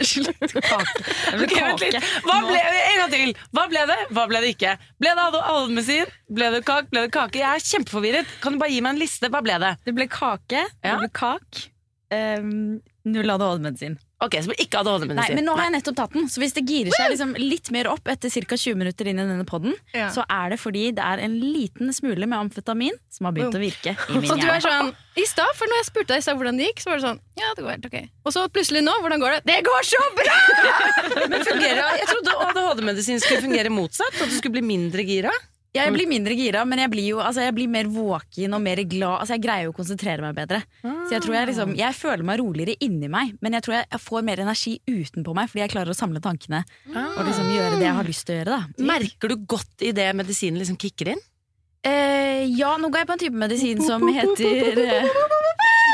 [1.30, 1.96] Det ble vent litt.
[1.96, 2.00] kake.
[2.26, 2.60] Hva ble?
[2.60, 3.32] En gang til!
[3.56, 3.98] Hva ble det?
[4.16, 4.74] Hva ble det ikke?
[5.02, 6.14] Ble det ADHD-medisin?
[6.38, 6.90] Ble det kak?
[6.92, 7.40] Ble det kake?
[7.42, 8.36] Jeg er kjempeforvirret.
[8.42, 9.30] Kan du bare gi meg en liste?
[9.32, 9.74] Hva ble det?
[9.86, 10.62] Det ble kake.
[10.80, 10.94] Ja.
[10.94, 11.64] Det ble kak.
[12.10, 13.98] Um, null ADHD-medisin.
[14.20, 15.34] Ok, så ikke Nei, ADHD-medisin.
[15.38, 17.88] men nå har jeg nettopp tatt den, så hvis det girer seg liksom litt mer
[17.88, 18.56] opp etter ca.
[18.60, 20.10] 20 minutter inn i denne podden, Ja.
[20.12, 23.62] så er det fordi det er en liten smule med amfetamin som har begynt å
[23.62, 26.26] virke i min Så du er sånn I stad, for når jeg spurte deg i
[26.28, 27.96] stad hvordan det gikk, så var det sånn Ja, det går helt ok.
[28.28, 29.40] Og så plutselig nå, hvordan går det?
[29.48, 30.36] Det går så bra!
[31.32, 34.20] Men fungerer, jeg trodde ADHD-medisin skulle fungere motsatt.
[34.20, 35.32] At du skulle bli mindre gira.
[35.70, 38.80] Jeg blir mindre gira, men jeg blir jo altså, jeg blir mer våken og mer
[38.90, 39.20] glad.
[39.20, 40.58] Altså, jeg greier jo å konsentrere meg bedre.
[40.82, 43.86] Så jeg tror jeg liksom Jeg føler meg roligere inni meg, men jeg tror jeg,
[43.94, 47.78] jeg får mer energi utenpå meg fordi jeg klarer å samle tankene og liksom gjøre
[47.78, 48.56] det jeg har lyst til å gjøre.
[48.58, 48.86] Da.
[48.90, 51.22] Merker du godt i det medisinen liksom kicker inn?
[51.86, 55.06] Eh, ja, nå går jeg på en type medisin som heter eh,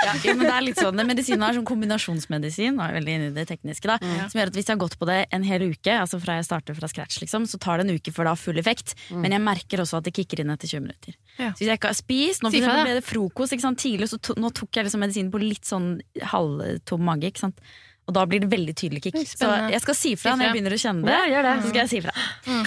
[0.06, 3.34] ja, ja, men det er litt sånn, Medisinen er sånn kombinasjonsmedisin, er veldig inne i
[3.34, 3.96] det tekniske, da,
[4.28, 6.46] som gjør at hvis jeg har gått på det en hel uke, altså fra jeg
[6.46, 8.94] starter fra scratch, liksom, så tar det en uke før det har full effekt.
[9.14, 11.16] Men jeg merker også at det kicker inn etter 20 minutter.
[11.40, 11.48] Ja.
[11.54, 14.36] Så hvis jeg ikke har spist Nå ble det frokost ikke sant, tidlig, så to,
[14.38, 15.88] nå tok jeg liksom medisinen på litt sånn
[16.34, 17.32] halvtom mage.
[17.32, 17.58] Ikke sant?
[18.06, 19.18] Og da blir det veldig tydelig kick.
[19.32, 21.16] Så jeg skal si fra når jeg begynner å kjenne det.
[21.16, 21.56] Ja, gjør det.
[21.64, 22.14] Så skal jeg si fra.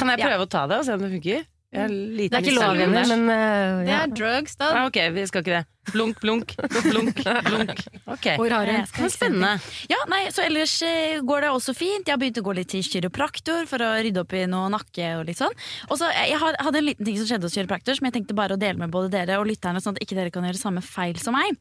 [0.02, 0.34] Kan jeg Ja.
[0.34, 1.48] prøve å ta det og se om det funker?
[1.70, 3.10] Liten Det er ikke lov ennå, der.
[3.14, 4.70] men eh, Det er drugs, da.
[4.74, 5.66] Ah, ok, vi skal ikke det.
[5.94, 6.56] Blunk, blunk,
[6.86, 7.84] blunk, blunk.
[8.10, 9.10] Ok, Hvor har hun?
[9.14, 9.52] spennende.
[9.90, 12.10] Ja, nei, så ellers eh, går det også fint.
[12.10, 15.12] Jeg har begynt å gå litt til kiropraktor for å rydde opp i noe nakke
[15.20, 15.54] og litt sånn.
[15.92, 18.38] Og så eh, Jeg hadde en liten ting som skjedde hos kiropraktor som jeg tenkte
[18.38, 20.82] bare å dele med både dere og lytterne, sånn at ikke dere kan gjøre samme
[20.86, 21.54] feil som meg.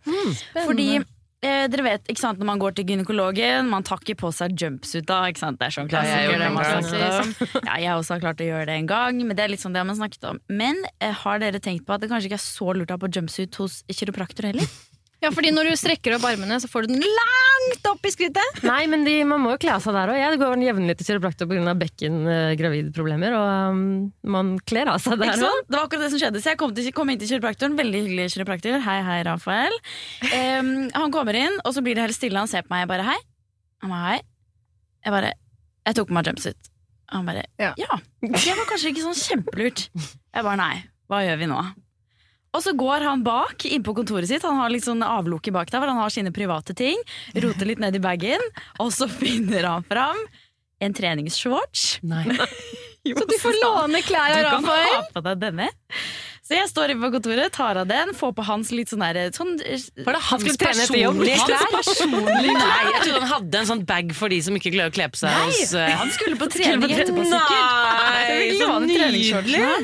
[0.57, 1.03] Fordi
[1.43, 4.55] eh, dere vet, ikke sant, Når man går til gynekologen, man tar ikke på seg
[4.59, 5.21] jumpsuit da.
[5.31, 5.59] ikke sant?
[5.61, 6.25] Det er sånn jeg klassiker.
[6.29, 6.89] gjort det en man gang.
[6.89, 7.65] snakker om.
[7.69, 9.77] Ja, jeg også har klart å gjøre det en gang, men det er litt sånn
[9.77, 10.41] det man snakket om.
[10.51, 13.03] Men eh, har dere tenkt på at det kanskje ikke er så lurt å ha
[13.07, 14.67] på jumpsuit hos kiropraktor heller?
[15.19, 18.61] Ja, fordi når du strekker opp armene, så får du den langt opp i skrittet.
[18.63, 20.19] Nei, men de, man må jo kle av seg der òg.
[20.21, 21.75] Jeg går jevnlig til kiropraktor pga.
[21.81, 23.81] bekken-gravidproblemer, og um,
[24.31, 25.65] man kler av seg der òg.
[25.67, 26.43] Det var akkurat det som skjedde.
[26.45, 27.75] Så jeg kom, til, kom inn til kiropraktoren.
[27.81, 28.79] Veldig hyggelig kiropraktor.
[28.87, 29.75] Hei, hei, Rafael.
[30.31, 32.39] Um, han kommer inn, og så blir det helt stille.
[32.39, 32.87] Han ser på meg.
[32.87, 33.19] Jeg bare hei.
[33.83, 34.21] Han bare hei.
[35.07, 35.35] Jeg bare
[35.89, 36.73] Jeg tok på meg jumpsuit.
[37.15, 37.73] Han bare Ja.
[37.81, 37.99] ja.
[38.23, 39.89] Det var kanskje ikke sånn kjempelurt.
[39.97, 40.75] Jeg bare nei.
[41.09, 41.61] Hva gjør vi nå?
[42.57, 44.45] Og så går han bak inn på kontoret sitt.
[44.47, 47.01] Han har litt sånn avlukke bak der, hvor han har sine private ting.
[47.37, 48.45] Roter litt ned i bagen,
[48.81, 50.21] og så finner han fram
[50.81, 51.99] en treningsshorts.
[52.07, 52.25] Nei.
[53.09, 55.69] Så du får låne klær Du kan ha på deg denne.
[56.49, 59.27] Så jeg står inne på kontoret, tar av den, får på hans litt sånn derre
[59.37, 61.65] sånn, Var det hans personlige klær?
[61.75, 64.95] personlige Nei, jeg trodde han hadde en sånn bag for de som ikke klarer å
[64.97, 68.63] kle på seg hos Nei, eh, han skulle på trening etterpå, sikkert.
[68.63, 69.27] Så nydelig!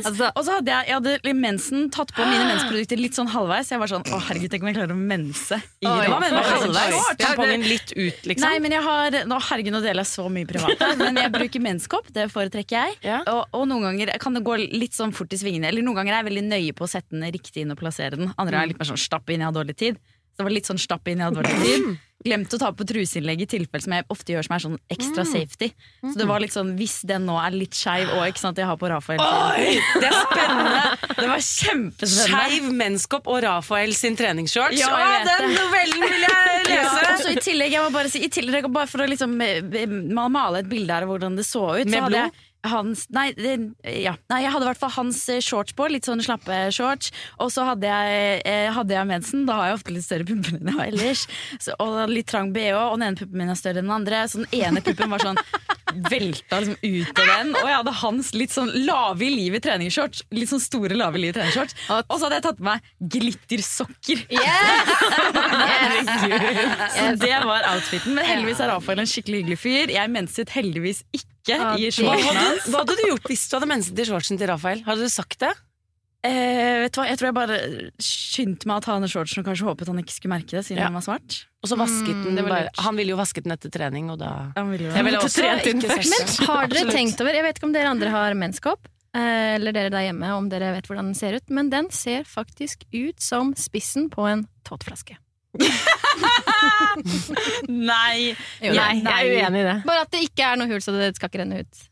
[0.08, 3.68] Altså, Og så hadde jeg, jeg hadde mensen, tatt på mine mensprodukter litt sånn halvveis.
[3.74, 6.48] Jeg var sånn, å herregud, tenk om jeg klarer å mense i mener du med
[6.48, 7.12] halvveis?
[7.20, 8.46] Tampongen litt ut, liksom?
[8.46, 10.80] Nei, men jeg har nå, Herregud, nå deler jeg så mye privat.
[11.02, 12.98] Men jeg bruker menskopp, det foretrekker jeg.
[13.04, 13.20] Ja.
[13.28, 15.68] Og, og noen ganger kan det gå litt sånn fort i svingene.
[15.68, 18.16] Eller noen ganger er jeg veldig nøye på å sette den riktig inn og plassere
[18.22, 18.32] den.
[18.38, 20.00] Andre er litt mer sånn stapp inn, jeg har dårlig tid.
[20.34, 21.84] Så det var litt sånn stapp inn, jeg har dårlig tid.
[22.24, 25.22] Glemte å ta på truseinnlegg i tilfelle som jeg ofte gjør som er sånn ekstra
[25.28, 25.68] safety.
[26.00, 28.66] Så det var litt sånn, hvis den nå er litt skeiv òg, ikke sant, jeg
[28.66, 30.80] har på Rafael Oi, det er spennende!
[31.20, 32.40] Det var kjempespennende.
[32.48, 34.80] Skeiv menskopp og Rafael sin treningsshorts.
[34.80, 35.58] Ja, Å, den det.
[35.60, 37.20] novellen vil jeg Ja, og lese!
[37.28, 39.94] så i tillegg, jeg må bare si, i tillegg, bare for å liksom eh, eh,
[40.16, 42.24] male et bilde her av hvordan det så ut Med så hadde blod?
[42.24, 44.14] jeg hans, nei, det, ja.
[44.32, 47.12] nei, jeg hadde i hvert fall hans eh, shorts på, litt sånn slappe shorts.
[47.42, 49.44] Og så hadde jeg, eh, hadde jeg mensen.
[49.48, 51.26] Da har jeg ofte litt større pupper enn jeg har ellers.
[51.58, 54.24] Så, og litt trang bh, og den ene puppen min er større enn den andre.
[54.30, 55.42] Så den ene puppen var sånn
[55.94, 57.52] velta liksom ut av den.
[57.58, 60.24] Og jeg hadde hans litt sånn lave i livet treningsshorts.
[60.34, 61.76] Litt sånn store lave i livet treningsshorts.
[62.00, 62.78] Og så hadde jeg tatt på meg
[63.14, 64.24] glittersokker.
[66.94, 68.16] Så det var outfiten.
[68.16, 69.94] Men heldigvis er Rafael en skikkelig hyggelig fyr.
[69.94, 72.66] Jeg menset heldigvis ikke i Hva shortsen hadde, hans.
[72.72, 74.82] hva hadde du gjort hvis du hadde menset i shortsen til Rafael?
[74.86, 75.52] Hadde du sagt det?
[76.24, 77.56] Eh, vet du hva, Jeg tror jeg bare
[78.00, 80.78] skyndte meg å ta av shortsen og kanskje håpet han ikke skulle merke det, siden
[80.80, 80.86] Ja.
[80.88, 81.44] han var svart.
[81.60, 82.70] Og så vasket den bare.
[82.80, 85.42] Han ville jo vasket den etter trening, og da Han ville jo Jeg ville også
[85.42, 86.08] trent inn først.
[86.40, 89.72] Men har dere tenkt over Jeg vet ikke om dere andre har menskopp, eh, eller
[89.72, 93.20] dere der hjemme, om dere vet hvordan den ser ut, men den ser faktisk ut
[93.20, 95.16] som spissen på en tåtflaske.
[97.90, 98.34] Nei!
[98.62, 99.76] Jo, Nei, jeg er uenig i det.
[99.88, 101.84] Bare at det ikke er noe hull, så det skal ikke renne ut.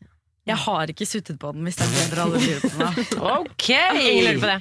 [0.49, 2.93] Jeg har ikke suttet på den, hvis det er det dere alle lurer på Meg.
[3.37, 3.69] Ok!
[3.71, 4.59] Ingen lurer på det.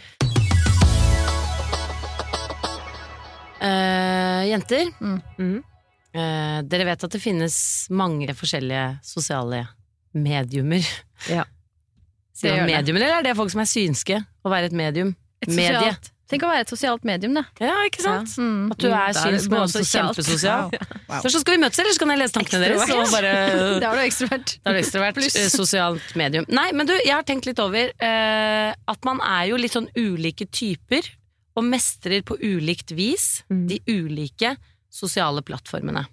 [3.63, 5.21] Uh, jenter, Mm.
[5.39, 5.59] Mhm.
[6.15, 7.57] eh, dere vet at det finnes
[7.91, 9.63] mange forskjellige sosiale
[10.15, 10.83] mediumer.
[11.31, 11.45] Ja.
[12.35, 12.77] Sier Det man gjør det.
[12.83, 14.19] mediumer, eller er det folk som er synske?
[14.45, 15.15] Å være et medium?
[15.43, 17.43] Et sosialt, tenk å være et sosialt medium, da.
[17.63, 18.33] Ja, ikke sant?
[18.41, 18.73] Mm.
[18.75, 20.73] At du er Da er synsk, men også kjempesosial.
[20.73, 21.21] Wow.
[21.23, 22.93] Så, så skal vi møtes, eller så kan jeg lese tankene deres?
[22.97, 23.33] Og bare
[23.85, 24.55] Da er du ekstrovert.
[24.65, 25.23] Da er du ekstrovert.
[25.29, 26.47] eh, Sosialt medium.
[26.49, 29.91] Nei, men du, jeg har tenkt litt over uh, at man er jo litt sånn
[29.99, 31.07] ulike typer,
[31.53, 33.67] og mestrer på ulikt vis Mm.
[33.69, 34.55] de ulike
[34.93, 36.07] sosiale plattformene.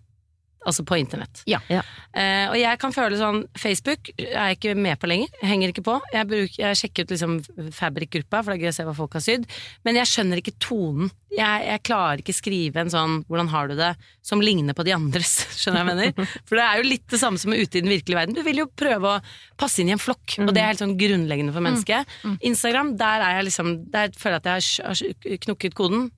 [0.67, 1.41] Altså på internett.
[1.47, 1.61] Ja.
[1.71, 1.79] Ja.
[2.11, 5.31] Eh, og jeg kan føle sånn Facebook er jeg ikke med på lenger.
[5.45, 5.95] Henger ikke på.
[6.11, 7.37] Jeg, bruker, jeg sjekker ut liksom
[7.77, 9.47] Fabrik-gruppa, for det er gøy å se hva folk har sydd.
[9.87, 11.13] Men jeg skjønner ikke tonen.
[11.31, 13.93] Jeg, jeg klarer ikke skrive en sånn 'hvordan har du det'
[14.25, 15.45] som ligner på de andres.
[15.61, 16.35] Skjønner jeg mener?
[16.43, 18.35] For det er jo litt det samme som ute i den virkelige verden.
[18.35, 19.23] Du vil jo prøve å
[19.55, 22.19] passe inn i en flokk, og det er helt sånn grunnleggende for mennesket.
[22.43, 26.09] Instagram, der er jeg liksom Der føler jeg at jeg har knukket koden.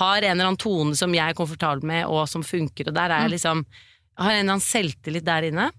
[0.00, 3.12] Har en eller annen tone som jeg er komfortabel med, og som funker, og der
[3.12, 3.64] er jeg liksom
[4.18, 5.70] har en eller annen selvtillit der inne.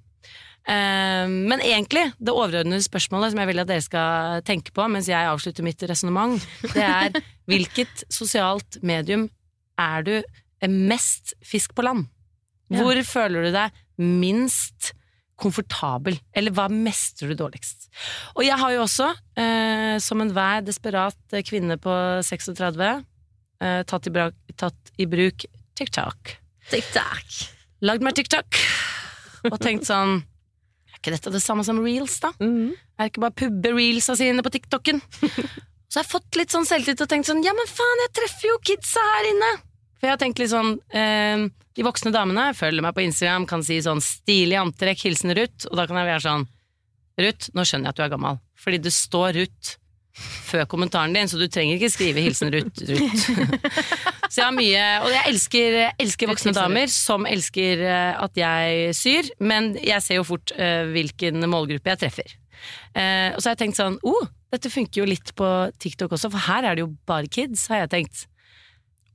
[0.66, 5.10] Eh, men egentlig, det overordnede spørsmålet som jeg vil at dere skal tenke på mens
[5.12, 6.42] jeg avslutter mitt resonnement,
[6.74, 9.28] det er hvilket sosialt medium
[9.80, 10.16] er du
[10.66, 12.08] mest fisk på land?
[12.74, 14.96] Hvor føler du deg minst
[15.40, 17.90] komfortabel, eller hva mestrer du dårligst?
[18.34, 21.94] Og jeg har jo også, eh, som enhver desperat kvinne på
[22.26, 23.04] 36,
[23.66, 24.30] eh, tatt, i bra,
[24.62, 26.38] tatt i bruk TikTok.
[26.72, 27.42] TikTok.
[27.86, 28.58] Lagd meg TikTok,
[29.52, 30.22] og tenkt sånn
[30.90, 32.32] Er ikke dette det samme som reels, da?
[32.40, 32.72] Mhm.
[32.98, 35.02] Er ikke bare pubbe reelsa sine på TikToken?
[35.96, 38.50] Så jeg har fått litt sånn selvtillit og tenkt sånn Ja, men faen, jeg treffer
[38.50, 39.52] jo kidsa her inne!
[39.96, 41.46] For jeg har tenkt litt sånn eh,
[41.78, 45.78] De voksne damene følger meg på Instagram, kan si sånn stilig antrekk, hilsen Ruth, og
[45.80, 46.48] da kan jeg være sånn
[47.22, 49.76] Ruth, nå skjønner jeg at du er gammel, fordi det står Ruth
[50.16, 52.84] før kommentaren din, så du trenger ikke skrive 'hilsen Ruth'.
[54.32, 58.96] Så jeg har mye Og jeg elsker, elsker voksne damer som elsker eh, at jeg
[58.98, 62.34] syr, men jeg ser jo fort eh, hvilken målgruppe jeg treffer.
[62.96, 65.50] Eh, og så har jeg tenkt sånn oh, dette funker jo litt på
[65.84, 68.26] TikTok også, for her er det jo bare kids, har jeg tenkt.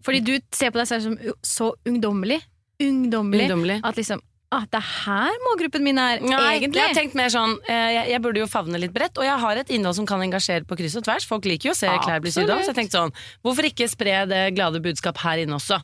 [0.05, 2.41] Fordi du ser på deg selv som så ungdommelig.
[2.81, 3.49] Ungdommelig.
[3.49, 3.81] Ungdommelig.
[3.85, 4.23] At liksom
[4.55, 6.81] ah, Det er her målgruppen min er, Nei, egentlig.
[6.81, 9.39] Jeg har tenkt mer sånn eh, jeg, jeg burde jo favne litt bredt, og jeg
[9.45, 11.29] har et innhold som kan engasjere på kryss og tvers.
[11.29, 13.15] Folk liker jo å se klær bli sydd om, så jeg tenkte sånn
[13.47, 15.81] Hvorfor ikke spre det glade budskap her inne også?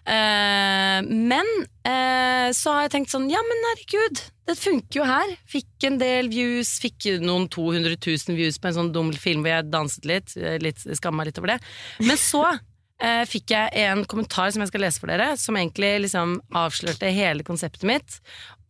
[0.00, 1.46] Uh, men
[1.84, 5.34] uh, så har jeg tenkt sånn Ja, men herregud, det funker jo her.
[5.50, 9.52] Fikk en del views, fikk noen 200 000 views på en sånn dum film hvor
[9.52, 10.34] jeg danset litt.
[10.64, 11.60] litt Skamma litt over det.
[12.02, 12.46] Men så
[13.02, 17.10] eh, fikk jeg en kommentar som jeg skal lese for dere, som egentlig liksom avslørte
[17.14, 18.20] hele konseptet mitt,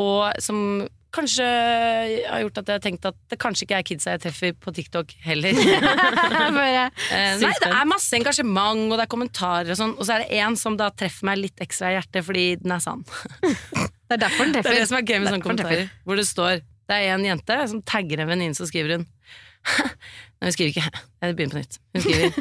[0.00, 4.12] og som kanskje har gjort at jeg har tenkt at det kanskje ikke er kidsa
[4.14, 5.58] jeg treffer på TikTok heller.
[6.54, 10.14] Bare, Eh, nei, det er masse engasjement, og det er kommentarer og sånn, og så
[10.14, 13.02] er det en som da treffer meg litt ekstra i hjertet fordi den er sann.
[13.42, 14.70] det er derfor den treffer.
[14.70, 17.26] Det er det som er gøy med sånne kommentarer, hvor det står Det er en
[17.26, 21.60] jente som tagger en venninne, så skriver hun Nei, hun skriver ikke Jeg begynner på
[21.60, 21.80] nytt.
[21.92, 22.38] Hun skriver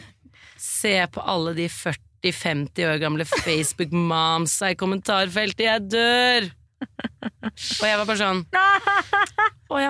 [0.59, 6.49] Se på alle de 40-50 år gamle Facebook-momsa i kommentarfeltet, jeg dør!
[6.79, 8.45] Og jeg var bare sånn
[9.73, 9.89] Å ja.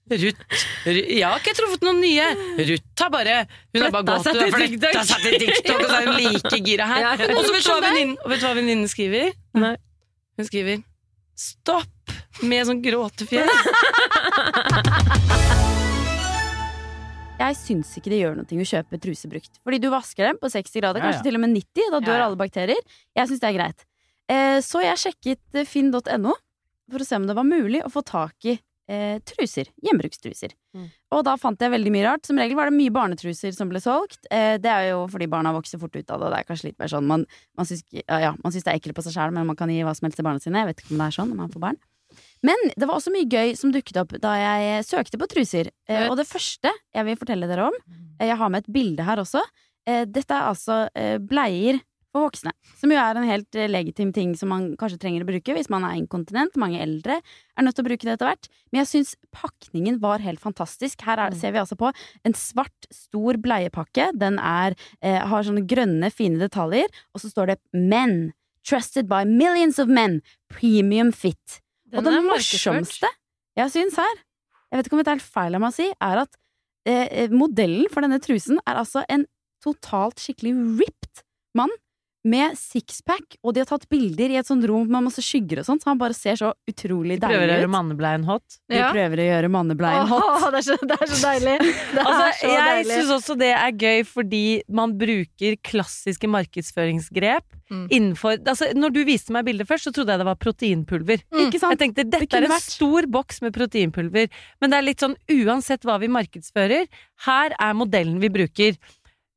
[0.06, 2.26] Ruth Jeg har ikke truffet noen nye.
[2.70, 3.40] Ruth har bare
[3.74, 6.86] Hun har bare gått og flytta seg til TikTok, og så er hun like gira
[6.92, 7.26] her.
[7.34, 9.34] Og så vet du hva venninnen skriver?
[9.58, 9.74] Nei.
[10.38, 10.82] Hun skriver
[11.36, 12.14] 'stopp'
[12.48, 13.50] med sånn gråtefjes.
[17.36, 19.58] Jeg syns ikke det gjør noe å kjøpe truser brukt.
[19.60, 21.12] Fordi du vasker dem på 60 grader, Ja, ja.
[21.12, 21.90] kanskje til og med 90.
[21.92, 22.80] Da dør Ja, alle bakterier.
[23.14, 23.84] Jeg syns det er greit.
[24.28, 26.32] Eh, så jeg sjekket eh, finn.no
[26.90, 28.56] for å se om det var mulig å få tak i
[28.88, 29.68] eh, truser.
[29.84, 30.54] Hjemmebrukstruser.
[30.74, 30.88] Mm.
[31.12, 32.24] Og da fant jeg veldig mye rart.
[32.26, 34.24] Som regel var det mye barnetruser som ble solgt.
[34.30, 36.70] Eh, det er jo fordi barna vokser fort ut av det, og det er kanskje
[36.70, 37.26] litt mer sånn Man,
[37.58, 39.68] man syns ja, ja, man syns det er ekkelt på seg sjæl, men man kan
[39.68, 40.64] gi hva som helst til barna sine.
[40.64, 41.82] Jeg vet ikke om det er sånn når man får barn.
[42.46, 45.72] Men det var også mye gøy som dukket opp da jeg søkte på truser.
[45.88, 47.76] Eh, og det første jeg vil fortelle dere om
[48.20, 49.42] eh, Jeg har med et bilde her også.
[49.86, 51.78] Eh, dette er altså eh, bleier
[52.14, 52.52] for voksne.
[52.80, 55.70] Som jo er en helt eh, legitim ting som man kanskje trenger å bruke hvis
[55.72, 56.58] man er inkontinent.
[56.60, 58.48] Mange eldre er nødt til å bruke det etter hvert.
[58.70, 61.04] Men jeg syns pakningen var helt fantastisk.
[61.06, 64.10] Her er, ser vi altså på en svart, stor bleiepakke.
[64.18, 66.90] Den er, har sånne grønne, fine detaljer.
[67.14, 68.34] Og så står det 'Men'.
[68.66, 70.22] Trusted by millions of men.
[70.50, 71.60] Premium fit.
[71.96, 73.10] Den og det morsomste
[73.56, 74.18] jeg syns her,
[74.68, 76.34] jeg vet ikke om det er helt feil av meg å si, er at
[76.84, 79.24] eh, eh, modellen for denne trusen er altså en
[79.64, 81.22] totalt skikkelig ripped
[81.56, 81.72] mann
[82.26, 85.68] med sixpack, og de har tatt bilder i et sånt rom med masse skygger og
[85.68, 87.22] sånt, så han bare ser så utrolig deilig ut.
[87.22, 88.56] De Prøver å gjøre mannebleien hot.
[88.72, 90.26] De prøver å gjøre mannebleien hot.
[90.26, 91.56] Åh, det, er så, det er så deilig!
[91.96, 94.44] Det er Altså, så jeg syns også det er gøy fordi
[94.80, 97.88] man bruker klassiske markedsføringsgrep Mm.
[97.90, 101.22] innenfor altså, Når du viste meg bildet først, så trodde jeg det var proteinpulver.
[101.34, 101.74] Ikke sant?
[101.74, 102.62] Jeg tenkte dette det er en vært.
[102.76, 104.28] stor boks med proteinpulver,
[104.62, 106.86] men det er litt sånn uansett hva vi markedsfører,
[107.26, 108.78] her er modellen vi bruker.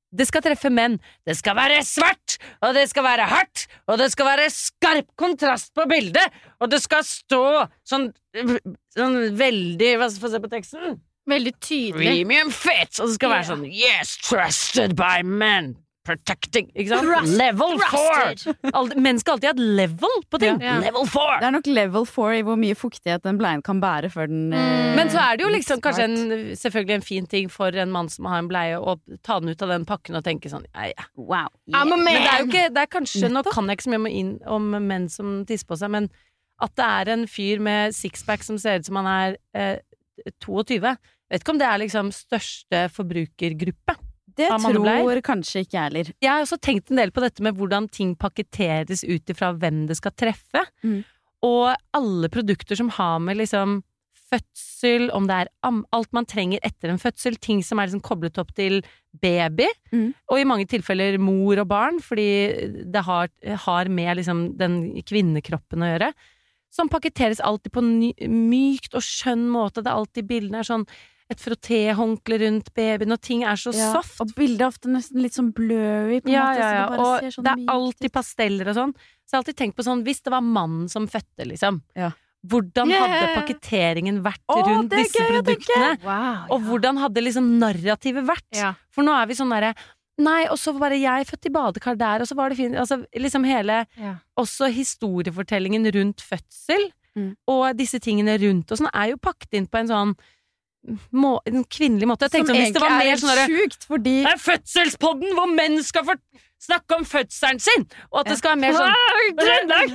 [0.10, 0.98] Det skal treffe menn.
[1.28, 5.74] Det skal være svart, og det skal være hardt, og det skal være skarp kontrast
[5.78, 7.43] på bildet, og det skal stå
[7.88, 8.10] sånn,
[8.95, 10.98] sånn veldig Hva skal vi se på teksten?
[11.30, 12.08] Veldig tydelig.
[12.08, 12.98] Premium fit!
[12.98, 15.76] Og det skal være sånn Yes, trusted by men.
[16.10, 16.69] Protecting.
[16.74, 17.06] Ikke sant?
[17.06, 18.56] Thrust, level trusted.
[18.63, 18.72] four!
[18.80, 20.62] Al- Menn skal alltid ha et level på ting.
[20.65, 20.78] Ja.
[20.82, 21.36] Level four!
[21.38, 24.56] Det er nok level four i hvor mye fuktighet den bleien kan bære før den
[24.58, 26.17] eh, Men så er det jo liksom kanskje en,
[26.58, 29.62] selvfølgelig en fin ting for en mann som har en bleie, å ta den ut
[29.67, 31.06] av den pakken og tenke sånn ja, ja.
[31.19, 31.52] Wow.
[31.69, 32.08] I'm a man!
[32.10, 34.10] Men det er jo ikke det er kanskje, Nå kan jeg ikke så mye om,
[34.10, 36.10] inn, om menn som tisser på seg, men
[36.60, 39.78] at det er en fyr med sixpack som ser ut som han er eh,
[40.43, 40.82] 22
[41.30, 43.93] Vet ikke om det er liksom største forbrukergruppe.
[44.39, 44.49] Det
[45.04, 46.12] tror kanskje ikke jeg heller.
[46.23, 49.86] Jeg har også tenkt en del på dette med hvordan ting pakketteres ut ifra hvem
[49.89, 50.63] det skal treffe.
[50.84, 51.02] Mm.
[51.47, 53.82] Og alle produkter som har med liksom
[54.30, 58.38] fødsel, om det er alt man trenger etter en fødsel, ting som er liksom koblet
[58.41, 58.84] opp til
[59.21, 60.13] baby, Mm.
[60.30, 63.30] og i mange tilfeller mor og barn, fordi det har,
[63.65, 66.13] har med liksom den kvinnekroppen å gjøre,
[66.69, 69.82] som pakketteres alltid på ny, mykt og skjønn måte.
[69.82, 70.86] Det er alltid bildene er sånn
[71.30, 74.20] et frottéhåndkle rundt babyen, og ting er så Ja, soft.
[74.22, 76.22] Og bildet er ofte nesten litt sånn blurry.
[76.22, 78.94] På en Ja, måte, ja, så det Og sånn det er alltid pasteller og sånn.
[78.96, 81.82] Så jeg har alltid tenkt på sånn, hvis det var mannen som fødte, liksom.
[81.96, 82.12] Ja.
[82.48, 83.36] Hvordan hadde Yeah.
[83.42, 86.02] pakketeringen vært oh, rundt disse gøy produktene?
[86.04, 86.46] Wow.
[86.56, 88.48] Og hvordan hadde liksom narrativet vært?
[88.56, 88.74] Ja.
[88.89, 89.76] For nå er vi sånn derre
[90.20, 93.06] Nei, og så bare jeg født i badekar der, og så var det fint Altså
[93.15, 94.15] liksom hele Ja.
[94.38, 97.36] Også historiefortellingen rundt fødsel, Mm.
[97.48, 100.15] og disse tingene rundt og sånn, er jo pakket inn på en sånn
[101.12, 102.30] må, en kvinnelig måte.
[102.32, 106.15] Som var egentlig mer er sånn sjukt, fordi det er fødselspodden hvor menn skal få
[106.60, 107.86] snakke om fødselen sin!
[108.12, 108.94] Og at det skal være mer sånn
[109.39, 109.88] Trøndelag!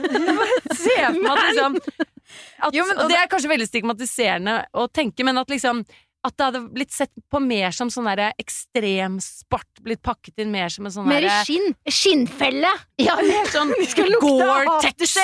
[0.76, 1.78] Se meg at liksom
[2.64, 5.84] at, Jo, men- Og det er kanskje veldig stigmatiserende å tenke, men at liksom
[6.24, 9.82] at det hadde blitt sett på mer som sånn derre ekstremsport.
[9.84, 11.74] Blitt pakket inn mer som en sånn Mer i skinn.
[11.84, 12.70] Skinnfelle!
[12.96, 13.74] Ja, mer sånn
[14.24, 15.18] Gore-Tex!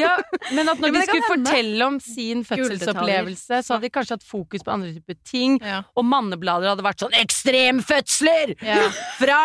[0.00, 0.16] Ja,
[0.52, 1.46] men at når Ja, men de skulle hende.
[1.46, 5.58] fortelle om sin fødselsopplevelse, så hadde de kanskje hatt fokus på andre typer ting.
[5.62, 5.82] Ja.
[5.96, 8.88] Og manneblader hadde vært sånn 'Ekstremfødsler!' Ja.
[9.20, 9.40] Fra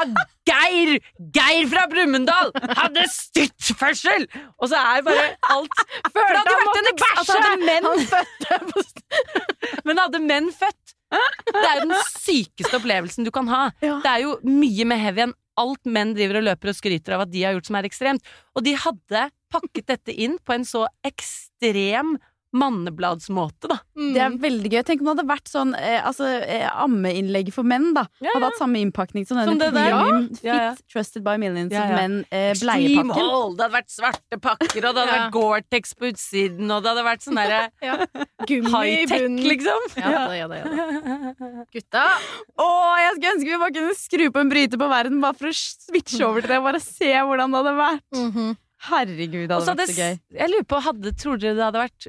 [0.49, 0.95] Geir!
[1.35, 4.25] Geir fra Brumunddal hadde styrtfødsel!
[4.57, 5.83] Og så er bare alt
[6.13, 8.79] For det hadde vært en eks- altså, hadde
[9.85, 13.61] Men hadde menn født Det er jo den sykeste opplevelsen du kan ha.
[13.81, 17.25] Det er jo mye mer heavy enn alt menn driver og løper og skryter av
[17.25, 18.21] at de har gjort som er ekstremt.
[18.55, 22.17] Og de hadde pakket dette inn på en så ekstrem
[22.49, 23.75] mannebladsmåte, da.
[23.93, 24.07] Mm.
[24.15, 24.79] Det er veldig gøy.
[24.87, 28.07] Tenk om det hadde vært sånn eh, altså, eh, ammeinnlegg for menn, da.
[28.25, 29.91] Ja, Hadde hatt samme innpakning som denne Som det der.
[29.93, 30.71] premium fit, Ja, ja.
[30.89, 31.99] trusted by millions Ja, ja.
[31.99, 33.11] men eh, bleiepakken.
[33.13, 35.17] hold, det hadde vært svarte pakker, og det hadde Ja.
[35.19, 37.61] vært Gore-Tex på utsiden, og det hadde vært sånn derre
[38.73, 39.85] high-tech, liksom.
[40.01, 41.65] Ja da, ja da, ja.
[41.73, 42.05] Gutta!
[42.65, 42.69] Å,
[43.03, 45.53] jeg skulle ønske vi bare kunne skru på en bryter på verden, bare for å
[45.53, 46.63] switche over til det.
[46.65, 48.57] Bare se hvordan det hadde vært.
[48.87, 50.19] Herregud, det hadde hadde vært så gøy.
[50.39, 52.07] Jeg lurer på, hadde, tror dere det hadde vært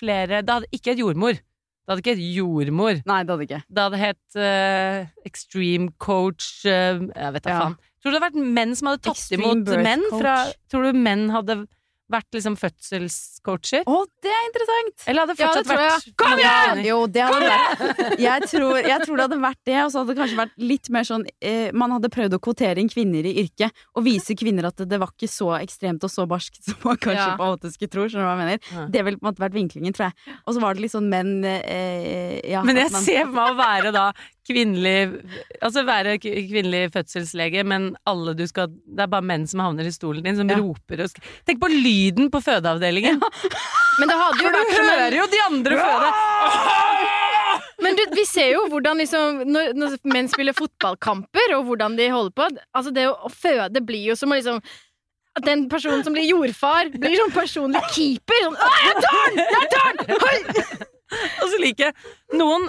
[0.00, 1.38] flere Det hadde ikke et jordmor.
[1.40, 3.00] Det hadde ikke et jordmor.
[3.08, 3.60] Nei, det hadde ikke.
[3.68, 7.60] Det hadde hett uh, Extreme Coach uh, Jeg vet da Ja.
[7.64, 7.78] faen.
[8.00, 10.04] Tror du det hadde vært menn som hadde tatt Extreme imot menn?
[10.12, 10.34] Fra,
[10.72, 11.56] tror du menn hadde
[12.10, 13.84] vært liksom fødselscoacher?
[13.88, 15.04] Å, det er interessant!
[15.10, 15.78] Eller hadde Ja, fortsatt jeg.
[15.80, 16.82] vært Kom igjen!
[16.88, 20.14] Jo, det hadde vært jeg tror, jeg tror det hadde vært det, og så hadde
[20.14, 23.34] det kanskje vært litt mer sånn eh, Man hadde prøvd å kvotere inn kvinner i
[23.44, 26.98] yrket, og vise kvinner at det, var ikke så ekstremt og så barskt som man
[27.00, 27.36] kanskje Ja.
[27.38, 28.08] på en måte skulle tro.
[28.10, 28.68] Skjønner du hva jeg mener?
[28.74, 28.86] Ja.
[28.96, 30.36] Det ville på en måte vært vinklingen, tror jeg.
[30.46, 33.56] Og så var det litt sånn menn eh, ja, Men jeg man- ser meg å
[33.58, 34.08] være da
[34.50, 35.22] kvinnelig
[35.62, 39.94] Altså være kvinnelig fødselslege, men alle du skal Det er bare menn som havner i
[39.94, 40.58] stolen din, som Ja.
[40.60, 43.22] roper og sk Tenk på lyden på fødeavdelingen!
[44.00, 46.12] Men det hadde jo vært du hører jo de andre føde!
[47.80, 52.10] Men du, vi ser jo hvordan liksom når, når menn spiller fotballkamper, og hvordan de
[52.12, 54.60] holder på Altså det å føde blir jo som å liksom
[55.38, 58.40] at den personen som blir jordfar, blir sånn personlig keeper.
[58.42, 59.36] Sånn, Å, jeg tar den!
[59.54, 60.88] Jeg tar den!
[61.40, 62.66] Og så liker jeg Noen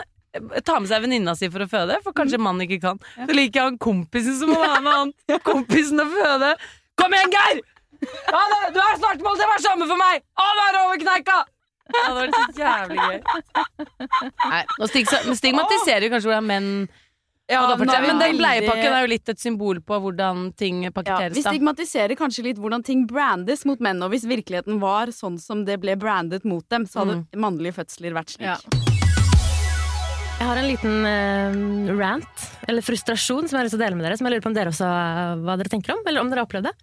[0.65, 3.01] tar med seg venninna si for å føde, for kanskje mannen ikke kan.
[3.19, 5.13] Så liker han kompisen som må være med han
[5.51, 6.53] kompisen å føde.
[6.99, 7.63] Kom igjen, Geir!
[8.01, 8.41] Ja,
[8.73, 10.23] du er snart mål til å være sammen for meg!
[10.41, 11.41] Han er over kneika!
[11.91, 13.17] Ja, det var så jævlig gøy.
[14.47, 14.87] Nei, nå
[15.35, 16.69] stigmatiserer kanskje hvordan menn
[17.51, 21.17] Ja, Men den bleiepakken er jo litt et symbol på hvordan ting ja.
[21.35, 25.65] Vi stigmatiserer kanskje litt hvordan ting brandes mot menn, og hvis virkeligheten var sånn som
[25.67, 28.47] det ble brandet mot dem, så hadde mannlige fødsler vært slik.
[28.53, 28.90] Ja.
[30.41, 33.97] Jeg har en liten eh, rant, eller frustrasjon, som jeg har lyst til å dele
[33.99, 34.15] med dere.
[34.17, 36.41] Som jeg lurer på om dere også eh, hva dere tenker om, eller om dere
[36.41, 36.73] har opplevd det.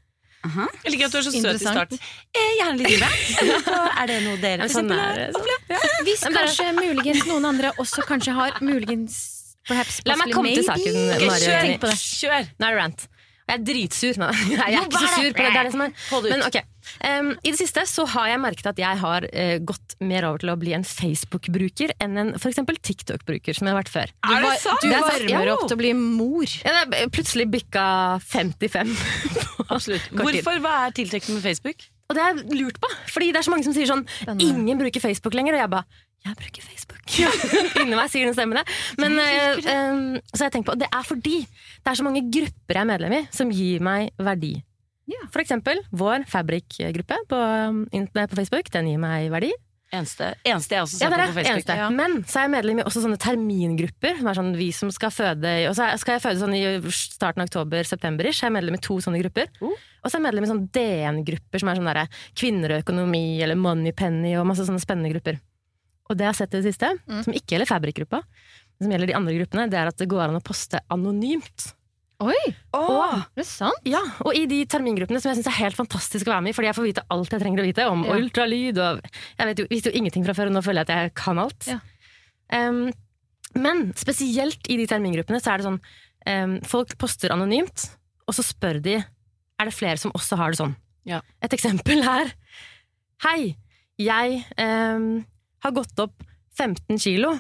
[0.85, 1.97] Jeg liker at du er så søt i Interessant.
[2.39, 3.25] jeg har en liten rant.
[3.67, 5.91] Så er det noe dere for Sånn eksempel har opplevd?
[6.07, 9.19] Hvis kanskje muligens noen andre også kanskje har muligens
[9.67, 11.95] perhaps La meg komme til saken, Ok, Mari.
[11.99, 12.53] kjør.
[12.63, 13.09] Nå er det rant.
[13.49, 14.19] Jeg er dritsur.
[14.21, 15.51] Nei, jeg er ikke så sur på det.
[15.51, 15.93] det, er det som er.
[16.29, 16.59] Men ok,
[17.05, 20.43] Em, I det siste så har jeg merket at jeg har uh, gått mer over
[20.43, 24.15] til å bli en Facebook-bruker enn en eksempel TikTok-bruker, som jeg har vært før.
[24.25, 24.83] Du, er Det sant?
[24.83, 25.55] Du varmer Ja.
[25.55, 26.57] opp til å bli mor.
[26.65, 27.85] Ja, det er plutselig bikka
[28.27, 28.97] 55.
[29.75, 30.11] Absolutt.
[30.13, 30.61] Hvorfor?
[30.65, 31.89] Hva er tiltrekkende med Facebook?
[32.09, 34.07] Og det er lurt på, fordi det er så mange som sier sånn
[34.41, 37.05] Ingen bruker Facebook lenger, og jeg bare jeg bruker Facebook.
[37.83, 38.65] Inni meg sier den stemmen det.
[38.99, 40.01] Men, uh, um,
[40.33, 43.15] så jeg tenker på, det er fordi det er så mange grupper jeg er medlem
[43.21, 44.57] i, som gir meg verdi.
[45.33, 48.71] For eksempel vår Fabrik-gruppe på, um, på Facebook.
[48.75, 49.53] Den gir meg verdi.
[49.89, 51.71] Eneste, eneste jeg også Ja, ser er på på Facebook.
[51.71, 51.97] eneste.
[51.97, 54.19] Men så er jeg medlem i også sånne termingrupper.
[54.19, 57.41] Som er sånn vi som skal føde Og så skal jeg føde sånn i starten
[57.41, 58.29] av oktober-september.
[58.29, 59.49] Så er jeg medlem i to sånne grupper.
[59.63, 59.73] Uh.
[59.73, 62.07] Og så er jeg medlem i sånne DN-grupper som er sånn derre
[62.37, 65.41] kvinner og økonomi eller Moneypenny og masse sånne spennende grupper.
[66.09, 66.93] Og det jeg har sett i det siste,
[67.25, 68.23] som ikke gjelder Fabrik-gruppa,
[68.81, 71.73] som gjelder de andre gruppene, det er at det går an å poste anonymt.
[72.19, 72.35] Oi!
[72.75, 73.85] Og, Er det sant?
[73.87, 76.57] ja, og i de termingruppene som jeg syns er helt fantastisk å være med i,
[76.57, 78.17] fordi jeg får vite alt jeg trenger å vite om Ja.
[78.19, 79.05] ultralyd og
[79.39, 81.39] Jeg vet jo, visste jo ingenting fra før, og nå føler jeg at jeg kan
[81.39, 81.69] alt.
[81.71, 81.79] Ja.
[82.51, 82.91] Um,
[83.55, 85.79] men spesielt i de termingruppene så er det sånn
[86.27, 87.87] um, Folk poster anonymt,
[88.27, 90.75] og så spør de er det flere som også har det sånn.
[91.09, 91.23] Ja.
[91.43, 92.35] Et eksempel er
[93.23, 93.55] Hei,
[93.99, 95.25] jeg um,
[95.63, 96.23] har gått opp
[96.59, 97.37] 15 kilo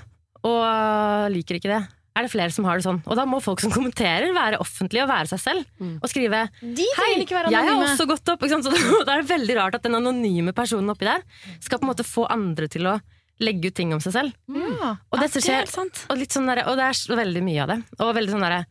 [0.46, 1.82] og liker ikke det.
[2.18, 2.98] Er det flere som har det sånn?
[3.06, 5.68] Og da må folk som kommenterer, være offentlige og være seg selv.
[5.78, 5.92] Mm.
[6.02, 8.42] Og skrive Hei, jeg har også gått opp.
[8.42, 8.72] Så
[9.06, 11.22] da er det veldig rart at den anonyme personen oppi der
[11.62, 12.96] skal på en måte få andre til å
[13.38, 14.34] legge ut ting om seg selv.
[14.50, 14.80] Mm.
[14.82, 16.02] Og dette det er skjer, sant.
[16.10, 17.78] og, litt sånn der, og det er veldig mye av det.
[18.02, 18.64] Og veldig sånn derre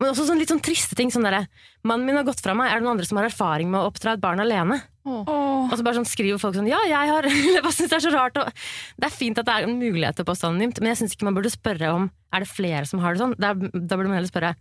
[0.00, 1.12] men også sånn litt sånn triste ting.
[1.12, 1.44] Sånn derre
[1.86, 2.70] Mannen min har gått fra meg.
[2.70, 4.80] Er det noen andre som har erfaring med å oppdra et barn alene?
[5.70, 7.24] Og så bare sånn skriver folk sånn Ja, jeg har
[7.56, 8.40] Jeg bare synes det er så rart.
[8.40, 8.50] Og
[9.00, 11.16] det er fint at det er en mulighet til å poste anonymt, men jeg syns
[11.16, 13.36] ikke man burde spørre om Er det flere som har det sånn.
[13.40, 14.54] Da, da burde man heller spørre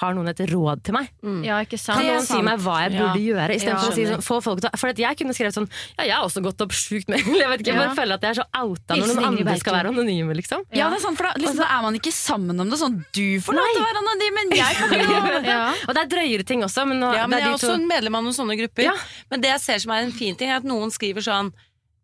[0.00, 1.08] har noen et råd til meg?
[1.44, 2.00] Ja, ikke sant?
[2.00, 3.00] Kan noen si meg hva jeg Ja.
[3.06, 3.54] burde gjøre?
[3.56, 3.92] Istedenfor Ja.
[3.92, 6.24] å si sånn, få folk til For at jeg kunne skrevet sånn Ja, jeg har
[6.24, 7.86] også gått opp sjukt med Jeg vet ikke, jeg Ja.
[7.86, 10.64] bare føler at jeg er så outa når noen andre skal være anonyme, liksom.
[10.72, 12.78] Ja, det er sant, for da, liksom, da er man ikke sammen om det.
[12.80, 15.62] Sånn, du får lov til å være anonym, men jeg kan ikke Ja.
[15.88, 17.74] Og det er drøyere ting også, men nå, Ja, men det jeg er de også
[17.74, 18.82] to en medlem av noen sånne grupper.
[18.90, 18.94] Ja.
[19.30, 21.52] Men det jeg ser som er en fin ting, er at noen skriver sånn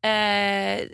[0.04, 0.84] eh,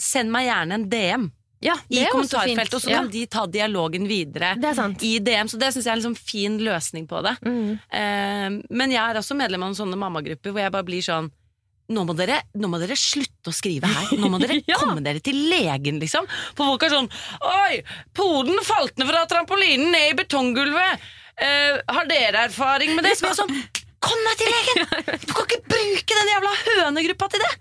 [0.00, 1.30] Send meg gjerne en DM
[1.64, 5.48] Ja, i er kommentarfeltet, og så kan kan de ta dialogen videre er i DM.
[5.48, 7.36] Så det syns jeg er en liksom fin løsning på det.
[7.44, 7.78] Mm.
[7.88, 11.30] Eh, men jeg er også medlem av noen sånne mammagrupper hvor jeg bare blir sånn
[11.92, 14.14] nå må, dere, nå må dere slutte å skrive her.
[14.16, 14.78] Nå må dere Ja.
[14.80, 16.24] komme dere til legen, liksom.
[16.56, 17.10] For folk er sånn
[17.44, 17.82] Oi,
[18.16, 21.04] poden falt ned fra trampolinen ned i betonggulvet.
[21.44, 23.16] Eh, har dere erfaring med det?
[23.18, 23.52] Så jeg sånn
[24.04, 24.88] Kom deg til legen!
[25.24, 27.52] Du kan ikke bruke den jævla hønegruppa til det!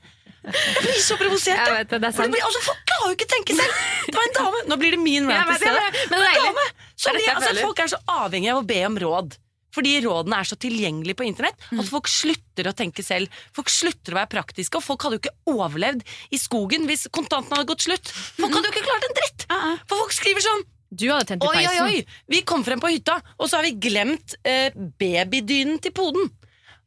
[0.44, 1.60] Jeg blir så provosert.
[1.62, 2.34] Jeg vet det, det er sant.
[2.34, 3.78] blir, altså, folk klarer jo ikke å tenke selv!
[4.10, 6.02] Det var en dame Nå blir det min rant i stedet.
[6.12, 6.66] men dame
[7.14, 9.38] blir, altså, folk er så avhengige av å be om råd.
[9.74, 11.80] Fordi rådene er så tilgjengelige på internett Mm.
[11.82, 13.32] at folk slutter å tenke selv.
[13.56, 17.58] Folk slutter å være praktiske, og folk hadde jo ikke overlevd i skogen hvis kontantene
[17.58, 18.12] hadde gått slutt.
[18.38, 19.48] Folk hadde jo ikke klart en dritt!
[19.89, 20.62] For folk skriver sånn
[20.94, 21.88] Du hadde tent i Oi, oi, peisen.
[21.88, 22.06] oi!
[22.30, 26.30] Vi kom frem på hytta, og så har vi glemt eh, babydynen til poden.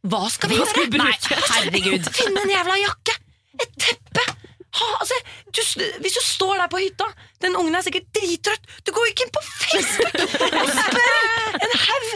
[0.06, 0.86] Hva skal vi gjøre?
[1.00, 1.16] Nei,
[1.50, 2.06] herregud.
[2.20, 3.16] Finn en jævla jakke!
[3.64, 4.24] Et teppe!
[4.76, 5.16] Ha, altså,
[5.56, 5.60] du,
[6.04, 7.06] hvis du står der på hytta,
[7.40, 10.18] den ungen er sikkert drittrøtt, du går ikke inn på Facebook
[10.60, 12.10] og spør en haug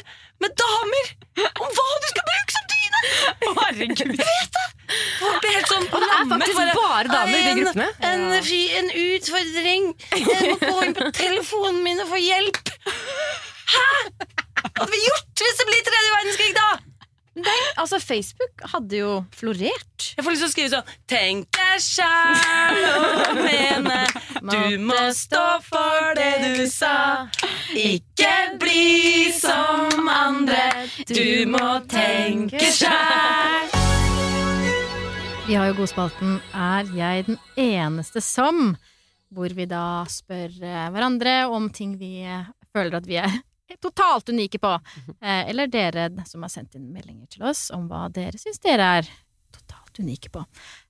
[0.44, 1.08] med damer
[1.64, 3.00] om hva du skal bruke som dyne!
[3.60, 4.12] Herregud.
[4.20, 4.66] Vet det!
[5.20, 7.88] Folk blir helt sånn Det er faktisk bare damer i de gruppene.
[8.10, 9.88] En, fy- en utfordring.
[10.10, 12.60] Jeg må gå inn på telefonen min og få hjelp.
[13.70, 13.86] Hæ?!
[14.60, 16.68] Hva hadde vi gjort hvis det blir tredje verdenskrig, da?
[17.78, 20.10] Altså, Facebook hadde jo florert.
[20.16, 23.98] Jeg får lyst til å skrive sånn Tenk deg sjæl og mene
[24.42, 27.28] Du må stå for det du sa
[27.78, 33.70] Ikke bli som andre Du må tenke sjæl
[35.46, 38.74] Vi har jo godspalten Er jeg den eneste som?
[39.30, 42.24] Hvor vi da spør eh, hverandre om ting vi
[42.74, 43.38] føler at vi er
[43.78, 44.72] totalt unike på.
[45.22, 48.88] Eh, Eller dere som har sendt inn meldinger til oss om hva dere syns dere
[49.00, 49.08] er
[49.52, 50.42] totalt unike på.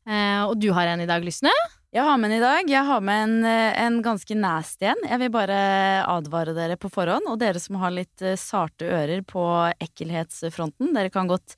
[0.09, 1.51] Eh, Og du har en i dag, Lysne.
[1.93, 2.68] Jeg har med en i dag.
[2.70, 5.01] Jeg har med en, eh, en ganske nasty en.
[5.09, 7.26] Jeg vil bare advare dere på forhånd.
[7.26, 9.43] Og dere som har litt sarte ører på
[9.83, 11.57] ekkelhetsfronten, dere kan godt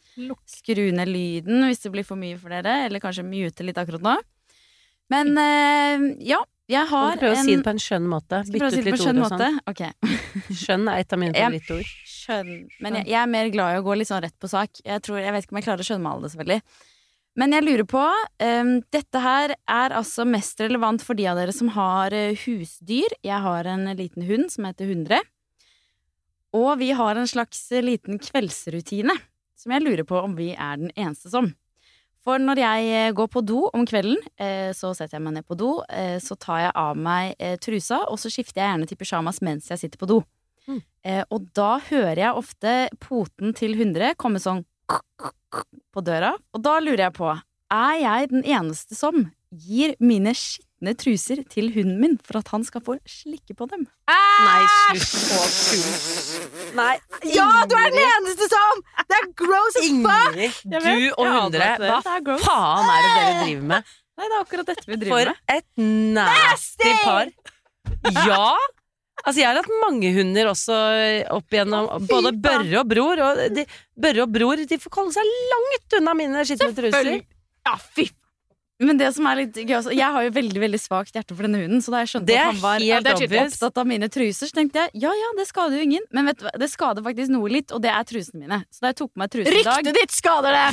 [0.49, 4.01] skru ned lyden hvis det blir for mye for dere, eller kanskje mute litt akkurat
[4.03, 4.17] nå.
[5.13, 6.39] Men eh, ja,
[6.73, 9.05] jeg har Prøv å si det på en skjønn måte Bytte si ut på litt
[9.07, 10.15] ord og sånn Okay.
[10.63, 12.55] Skjønn er et av mine favorittord Skjønn.
[12.85, 14.81] Men jeg, jeg er mer glad i å gå litt sånn rett på sak.
[14.85, 16.89] Jeg, tror, jeg vet ikke om jeg klarer å skjønne alle det selvfølgelig.
[17.41, 21.55] Men jeg lurer på um, Dette her er altså mest relevant for de av dere
[21.57, 23.17] som har eh, husdyr.
[23.25, 25.23] Jeg har en liten hund som heter Hundre.
[26.53, 29.17] Og vi har en slags liten kveldsrutine
[29.59, 31.53] som jeg lurer på om vi er den eneste som.
[32.23, 35.47] For når jeg eh, går på do om kvelden, eh, så setter jeg meg ned
[35.49, 39.01] på do, eh, så tar jeg av meg trusa, og så skifter jeg gjerne til
[39.01, 40.23] pysjamas mens jeg sitter på do.
[40.63, 40.79] Mm.
[41.35, 46.37] og da hører jeg ofte poten til hundre komme sånn på døra.
[46.55, 47.33] Og da lurer jeg på,
[47.75, 50.37] er jeg den eneste som gir mine
[50.83, 53.87] skitne truser til hunden min for at han skal få slikke på dem?
[54.09, 54.67] Nei,
[54.99, 56.99] slutt å tulle Nei,
[57.31, 58.83] Ja, du er den eneste som!
[59.07, 60.37] Det er gross as fuck!
[60.37, 63.93] Ingrid, du og hundre er Hva faen er det dere driver med?
[64.19, 65.37] Nei, det er akkurat dette vi driver med.
[65.37, 65.67] For et
[66.19, 67.31] nasty par.
[68.27, 68.57] Ja!
[69.23, 70.77] Altså, jeg har hatt mange hunder også
[71.31, 73.23] opp igjennom, både Børre og Bror.
[73.23, 73.65] Og de,
[74.03, 77.13] Børre og Bror de får holde seg langt unna mine skitne truser.
[77.63, 78.09] Ja, fy
[78.83, 81.47] Men det som er litt gøy også, Jeg har jo veldig veldig svakt hjerte for
[81.47, 84.51] denne hunden, så da jeg skjønte at han var helt ja, opptatt av mine truser,
[84.51, 86.07] så tenkte jeg ja ja, det skader jo ingen.
[86.15, 88.63] Men vet du hva, det skader faktisk noe litt, og det er trusene mine.
[88.73, 90.67] Så da jeg tok på meg truser i dag Ryktet ditt skader det!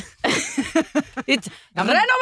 [1.78, 2.16] ja, men,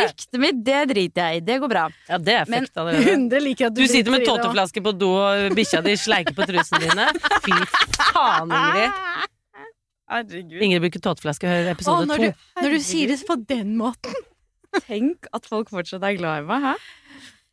[0.00, 1.44] Ryktet mitt, det driter jeg i.
[1.50, 1.84] Det går bra.
[2.08, 3.04] Ja, det er Men fucked allerede.
[3.10, 6.48] Hunde liker at du Du sitter med tåteflaske på do, og bikkja di sleiker på
[6.48, 7.10] trusene dine.
[7.44, 7.56] Fy
[8.12, 9.28] faen, Ingrid.
[10.10, 10.58] Herregud.
[10.66, 11.48] Ingrid bruker tåteflaske.
[11.50, 12.18] Hør episode to.
[12.18, 14.16] du, når du sier det på den måten.
[14.86, 16.74] Tenk at folk fortsatt er glad i meg, hæ?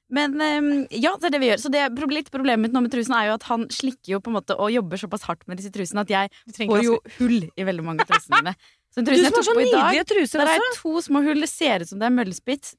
[0.10, 1.60] Men ehm, ja, det er det vi gjør.
[1.66, 1.82] Så det,
[2.16, 4.56] litt problemet mitt nå med trusen er jo at han slikker jo på en måte
[4.56, 8.06] og jobber såpass hardt med disse trusene at jeg får jo hull i veldig mange
[8.06, 8.54] av trusene mine.
[8.88, 10.94] Så den Du trusen som har så på i dag, nydelige truser der er to
[11.04, 11.42] små hull.
[11.44, 12.72] Det ser ut som det er møllspiss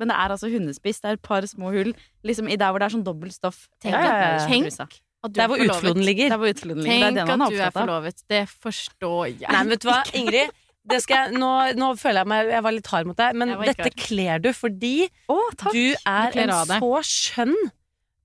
[0.00, 1.02] men det er altså hundespiss.
[1.04, 1.92] Det er et par små hull
[2.26, 3.66] liksom i der hvor det er sånn dobbelt stoff.
[3.82, 4.32] Tenk Ja, ja, ja.
[4.40, 4.88] at- Tenk trusa.
[4.88, 5.76] at du Der er hvor forlovet.
[5.76, 6.28] utfloden ligger.
[6.32, 6.96] Der hvor utfloden ligger.
[6.96, 8.24] Det er Tenk at du er forlovet.
[8.28, 9.48] Det forstår jeg.
[9.52, 10.50] Nei, men vet du hva, Ingrid?
[10.88, 13.52] Det skal jeg, nå, nå føler jeg meg Jeg var litt hard mot deg, men
[13.60, 14.94] dette kler du fordi
[15.28, 17.58] oh, du er du en så skjønn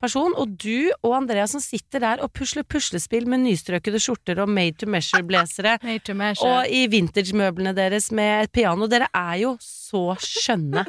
[0.04, 0.36] person.
[0.40, 4.78] Og du og Andrea som sitter der og pusler puslespill med nystrøkede skjorter og made
[4.82, 5.78] to measure-blazere.
[6.14, 6.50] Measure.
[6.50, 8.90] Og i vintage-møblene deres med et piano.
[8.92, 10.86] Dere er jo så skjønne.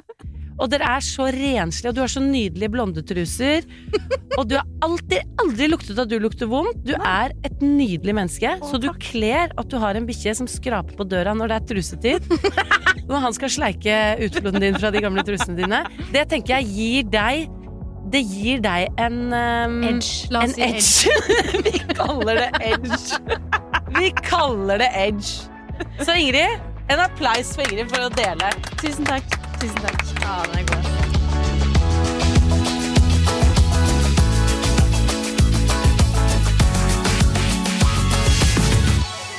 [0.54, 3.66] Og dere er så renslige, og du har så nydelige blondetruser.
[4.38, 6.80] Og du har alltid, aldri luktet at du lukter vondt.
[6.82, 10.96] Du er et nydelig menneske, så du kler at du har en bikkje som skraper
[10.98, 12.32] på døra når det er trusetid.
[13.04, 13.94] Når han skal sleike
[14.24, 15.82] utfloden din fra de gamle trusene dine.
[16.08, 17.50] Det tenker jeg gir deg
[18.14, 20.30] Det gir deg en um, edge.
[20.32, 21.12] La en oss si edge.
[21.12, 21.64] edge.
[21.68, 23.20] Vi kaller det edge.
[23.98, 25.50] Vi kaller det edge.
[26.00, 28.54] Så Ingrid, en applaus for Ingrid for å dele.
[28.80, 29.36] Tusen takk.
[29.64, 30.02] Tusen takk.
[30.20, 30.84] Ja, den er god.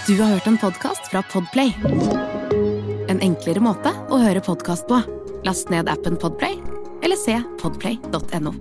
[0.08, 1.76] Du har hørt en podkast fra Podplay.
[3.10, 5.04] En enklere måte å høre podkast på.
[5.46, 6.58] Last ned appen Podplay,
[7.06, 8.56] eller se podplay.no.